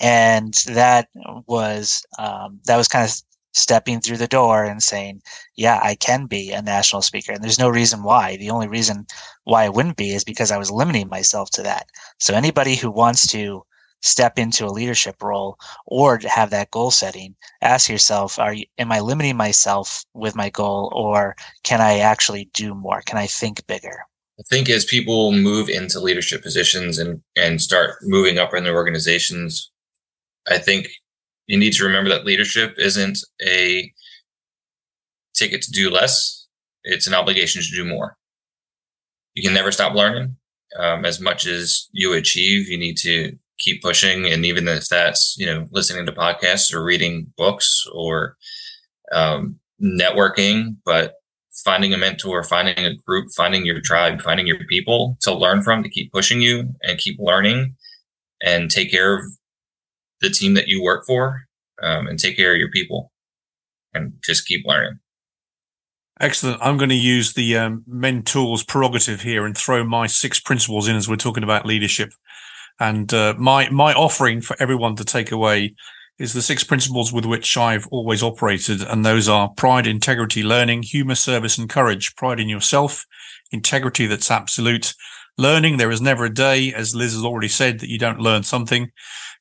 And 0.00 0.54
that 0.66 1.08
was 1.48 2.04
um, 2.18 2.60
that 2.66 2.76
was 2.76 2.88
kind 2.88 3.04
of 3.08 3.14
stepping 3.52 4.00
through 4.00 4.18
the 4.18 4.28
door 4.28 4.64
and 4.64 4.82
saying, 4.82 5.22
"Yeah, 5.56 5.80
I 5.82 5.94
can 5.96 6.26
be 6.26 6.52
a 6.52 6.62
national 6.62 7.02
speaker." 7.02 7.32
And 7.32 7.42
there's 7.42 7.58
no 7.58 7.68
reason 7.68 8.02
why. 8.04 8.36
The 8.36 8.50
only 8.50 8.68
reason 8.68 9.06
why 9.44 9.64
I 9.64 9.68
wouldn't 9.68 9.96
be 9.96 10.14
is 10.14 10.24
because 10.24 10.50
I 10.50 10.58
was 10.58 10.70
limiting 10.70 11.08
myself 11.08 11.50
to 11.52 11.62
that. 11.62 11.88
So 12.20 12.34
anybody 12.34 12.76
who 12.76 12.90
wants 12.90 13.26
to 13.28 13.64
step 14.02 14.38
into 14.38 14.66
a 14.66 14.76
leadership 14.78 15.22
role 15.22 15.58
or 15.86 16.20
have 16.26 16.50
that 16.50 16.70
goal 16.70 16.90
setting, 16.90 17.34
ask 17.62 17.88
yourself, 17.88 18.38
are 18.38 18.52
you, 18.52 18.66
am 18.78 18.92
I 18.92 19.00
limiting 19.00 19.36
myself 19.36 20.04
with 20.12 20.36
my 20.36 20.50
goal 20.50 20.92
or 20.94 21.34
can 21.62 21.80
I 21.80 21.98
actually 22.00 22.50
do 22.52 22.74
more? 22.74 23.00
Can 23.02 23.18
I 23.18 23.26
think 23.26 23.66
bigger? 23.66 24.04
I 24.38 24.42
think 24.50 24.68
as 24.68 24.84
people 24.84 25.32
move 25.32 25.68
into 25.68 26.00
leadership 26.00 26.42
positions 26.42 26.98
and 26.98 27.22
and 27.36 27.60
start 27.60 27.96
moving 28.02 28.38
up 28.38 28.52
in 28.54 28.64
their 28.64 28.74
organizations, 28.74 29.70
I 30.50 30.58
think 30.58 30.88
you 31.46 31.58
need 31.58 31.72
to 31.74 31.84
remember 31.84 32.10
that 32.10 32.24
leadership 32.24 32.74
isn't 32.78 33.18
a 33.42 33.92
ticket 35.34 35.62
to 35.62 35.70
do 35.70 35.90
less; 35.90 36.46
it's 36.82 37.06
an 37.06 37.14
obligation 37.14 37.62
to 37.62 37.70
do 37.70 37.84
more. 37.84 38.16
You 39.34 39.42
can 39.42 39.54
never 39.54 39.72
stop 39.72 39.94
learning. 39.94 40.36
Um, 40.78 41.04
as 41.04 41.20
much 41.20 41.46
as 41.46 41.88
you 41.92 42.12
achieve, 42.14 42.68
you 42.68 42.76
need 42.76 42.96
to 42.98 43.36
keep 43.58 43.82
pushing, 43.82 44.26
and 44.26 44.44
even 44.44 44.66
if 44.66 44.88
that's 44.88 45.36
you 45.38 45.46
know 45.46 45.68
listening 45.70 46.06
to 46.06 46.12
podcasts 46.12 46.74
or 46.74 46.82
reading 46.82 47.32
books 47.36 47.86
or 47.92 48.36
um, 49.12 49.60
networking, 49.80 50.76
but 50.84 51.14
finding 51.64 51.94
a 51.94 51.98
mentor, 51.98 52.42
finding 52.42 52.84
a 52.84 52.94
group, 52.94 53.28
finding 53.36 53.64
your 53.64 53.80
tribe, 53.80 54.20
finding 54.20 54.46
your 54.46 54.58
people 54.64 55.16
to 55.20 55.32
learn 55.32 55.62
from, 55.62 55.82
to 55.82 55.88
keep 55.88 56.12
pushing 56.12 56.40
you 56.40 56.74
and 56.82 56.98
keep 56.98 57.18
learning 57.18 57.76
and 58.42 58.70
take 58.70 58.90
care 58.90 59.18
of 59.18 59.24
the 60.20 60.30
team 60.30 60.54
that 60.54 60.68
you 60.68 60.82
work 60.82 61.04
for 61.06 61.44
um, 61.82 62.06
and 62.06 62.18
take 62.18 62.36
care 62.36 62.52
of 62.52 62.58
your 62.58 62.70
people 62.70 63.12
and 63.92 64.12
just 64.24 64.46
keep 64.46 64.64
learning. 64.66 64.98
Excellent. 66.20 66.60
I'm 66.62 66.76
going 66.76 66.90
to 66.90 66.96
use 66.96 67.32
the 67.32 67.56
um, 67.56 67.84
mentor's 67.88 68.62
prerogative 68.62 69.22
here 69.22 69.44
and 69.44 69.56
throw 69.56 69.84
my 69.84 70.06
six 70.06 70.38
principles 70.38 70.86
in 70.86 70.96
as 70.96 71.08
we're 71.08 71.16
talking 71.16 71.42
about 71.42 71.66
leadership. 71.66 72.12
And 72.78 73.12
uh, 73.12 73.34
my 73.38 73.68
my 73.70 73.92
offering 73.94 74.40
for 74.40 74.56
everyone 74.60 74.96
to 74.96 75.04
take 75.04 75.30
away 75.30 75.74
is 76.18 76.32
the 76.32 76.42
six 76.42 76.62
principles 76.62 77.12
with 77.12 77.24
which 77.24 77.56
I've 77.56 77.86
always 77.88 78.22
operated, 78.22 78.82
and 78.82 79.04
those 79.04 79.28
are 79.28 79.48
pride, 79.48 79.86
integrity, 79.86 80.42
learning, 80.42 80.84
humor, 80.84 81.16
service, 81.16 81.58
and 81.58 81.68
courage. 81.68 82.14
Pride 82.16 82.38
in 82.40 82.48
yourself, 82.48 83.04
integrity 83.50 84.06
that's 84.06 84.30
absolute, 84.30 84.94
learning. 85.36 85.76
There 85.76 85.90
is 85.90 86.00
never 86.00 86.24
a 86.24 86.32
day, 86.32 86.72
as 86.72 86.94
Liz 86.94 87.14
has 87.14 87.24
already 87.24 87.48
said, 87.48 87.80
that 87.80 87.90
you 87.90 87.98
don't 87.98 88.20
learn 88.20 88.44
something. 88.44 88.90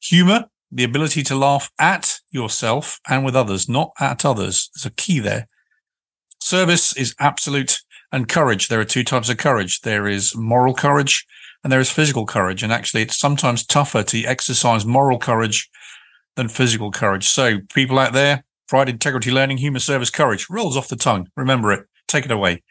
Humor, 0.01 0.45
the 0.71 0.83
ability 0.83 1.21
to 1.23 1.35
laugh 1.35 1.71
at 1.77 2.19
yourself 2.31 2.99
and 3.07 3.23
with 3.23 3.35
others, 3.35 3.69
not 3.69 3.91
at 3.99 4.25
others. 4.25 4.69
There's 4.73 4.87
a 4.87 4.95
key 4.95 5.19
there. 5.19 5.47
Service 6.39 6.97
is 6.97 7.15
absolute, 7.19 7.79
And 8.11 8.27
courage, 8.29 8.67
there 8.67 8.79
are 8.79 8.85
two 8.85 9.03
types 9.03 9.29
of 9.29 9.37
courage. 9.37 9.81
There 9.81 10.07
is 10.07 10.35
moral 10.35 10.75
courage 10.75 11.25
and 11.63 11.71
there 11.71 11.79
is 11.79 11.89
physical 11.91 12.27
courage. 12.27 12.61
And 12.61 12.71
actually, 12.71 13.01
it's 13.01 13.17
sometimes 13.17 13.65
tougher 13.65 14.03
to 14.03 14.23
exercise 14.25 14.85
moral 14.85 15.17
courage 15.17 15.69
than 16.35 16.47
physical 16.47 16.91
courage. 16.91 17.27
So, 17.27 17.59
people 17.73 17.99
out 17.99 18.13
there, 18.13 18.43
pride, 18.67 18.89
integrity, 18.89 19.31
learning, 19.31 19.57
human 19.57 19.79
service, 19.79 20.09
courage 20.09 20.47
rolls 20.49 20.77
off 20.77 20.87
the 20.87 20.95
tongue. 20.95 21.29
Remember 21.35 21.71
it. 21.71 21.85
Take 22.07 22.25
it 22.25 22.31
away. 22.31 22.61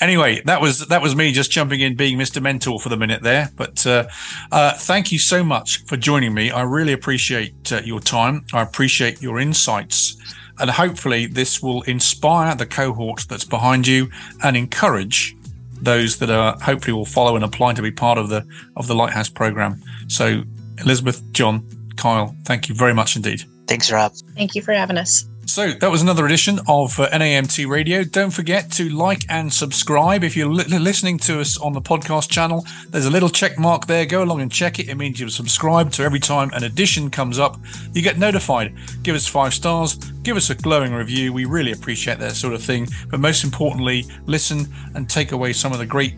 Anyway, 0.00 0.42
that 0.46 0.60
was 0.60 0.88
that 0.88 1.02
was 1.02 1.14
me 1.14 1.30
just 1.30 1.50
jumping 1.52 1.80
in, 1.80 1.94
being 1.94 2.18
Mr. 2.18 2.42
Mentor 2.42 2.80
for 2.80 2.88
the 2.88 2.96
minute 2.96 3.22
there. 3.22 3.50
But 3.54 3.86
uh, 3.86 4.08
uh, 4.50 4.72
thank 4.72 5.12
you 5.12 5.18
so 5.18 5.44
much 5.44 5.84
for 5.84 5.96
joining 5.96 6.34
me. 6.34 6.50
I 6.50 6.62
really 6.62 6.92
appreciate 6.92 7.70
uh, 7.70 7.82
your 7.84 8.00
time. 8.00 8.44
I 8.52 8.62
appreciate 8.62 9.22
your 9.22 9.38
insights 9.38 10.16
and 10.58 10.70
hopefully, 10.70 11.26
this 11.26 11.62
will 11.62 11.82
inspire 11.82 12.54
the 12.54 12.66
cohort 12.66 13.24
that's 13.28 13.44
behind 13.44 13.86
you 13.86 14.10
and 14.42 14.56
encourage 14.56 15.36
those 15.80 16.18
that 16.18 16.30
are 16.30 16.56
hopefully 16.60 16.92
will 16.92 17.04
follow 17.04 17.34
and 17.34 17.44
apply 17.44 17.74
to 17.74 17.82
be 17.82 17.90
part 17.90 18.18
of 18.18 18.28
the 18.28 18.46
of 18.76 18.86
the 18.86 18.94
Lighthouse 18.94 19.28
program. 19.28 19.82
So, 20.08 20.44
Elizabeth, 20.78 21.20
John, 21.32 21.66
Kyle, 21.96 22.36
thank 22.44 22.68
you 22.68 22.74
very 22.74 22.94
much 22.94 23.16
indeed. 23.16 23.44
Thanks, 23.66 23.90
Rob. 23.90 24.12
Thank 24.34 24.54
you 24.54 24.62
for 24.62 24.72
having 24.72 24.98
us. 24.98 25.24
So 25.46 25.72
that 25.72 25.90
was 25.90 26.00
another 26.00 26.24
edition 26.24 26.60
of 26.66 26.98
uh, 26.98 27.10
NAEMT 27.10 27.68
Radio. 27.68 28.04
Don't 28.04 28.30
forget 28.30 28.70
to 28.72 28.88
like 28.88 29.26
and 29.28 29.52
subscribe. 29.52 30.24
If 30.24 30.34
you're 30.34 30.48
li- 30.48 30.78
listening 30.78 31.18
to 31.18 31.40
us 31.40 31.58
on 31.58 31.74
the 31.74 31.80
podcast 31.82 32.30
channel, 32.30 32.64
there's 32.88 33.04
a 33.04 33.10
little 33.10 33.28
check 33.28 33.58
mark 33.58 33.86
there. 33.86 34.06
Go 34.06 34.22
along 34.22 34.40
and 34.40 34.50
check 34.50 34.78
it. 34.78 34.88
It 34.88 34.94
means 34.94 35.20
you've 35.20 35.32
subscribed. 35.32 35.94
So 35.94 36.04
every 36.04 36.20
time 36.20 36.50
an 36.54 36.64
edition 36.64 37.10
comes 37.10 37.38
up, 37.38 37.58
you 37.92 38.00
get 38.00 38.18
notified. 38.18 38.74
Give 39.02 39.14
us 39.14 39.26
five 39.26 39.52
stars. 39.52 39.96
Give 40.22 40.38
us 40.38 40.48
a 40.48 40.54
glowing 40.54 40.94
review. 40.94 41.34
We 41.34 41.44
really 41.44 41.72
appreciate 41.72 42.18
that 42.20 42.34
sort 42.34 42.54
of 42.54 42.62
thing. 42.62 42.88
But 43.10 43.20
most 43.20 43.44
importantly, 43.44 44.06
listen 44.24 44.66
and 44.94 45.10
take 45.10 45.32
away 45.32 45.52
some 45.52 45.72
of 45.72 45.78
the 45.78 45.86
great 45.86 46.14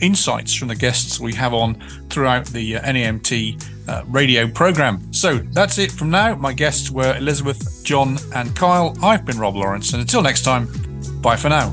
insights 0.00 0.54
from 0.54 0.66
the 0.66 0.74
guests 0.74 1.20
we 1.20 1.32
have 1.34 1.54
on 1.54 1.80
throughout 2.10 2.46
the 2.46 2.76
uh, 2.76 2.82
NAEMT 2.82 3.71
uh, 3.88 4.04
radio 4.08 4.48
program. 4.48 5.12
So 5.12 5.38
that's 5.38 5.78
it 5.78 5.90
from 5.90 6.10
now. 6.10 6.34
My 6.34 6.52
guests 6.52 6.90
were 6.90 7.16
Elizabeth, 7.16 7.82
John, 7.84 8.18
and 8.34 8.54
Kyle. 8.54 8.96
I've 9.02 9.24
been 9.24 9.38
Rob 9.38 9.56
Lawrence, 9.56 9.92
and 9.92 10.00
until 10.00 10.22
next 10.22 10.42
time, 10.42 10.68
bye 11.20 11.36
for 11.36 11.48
now. 11.48 11.72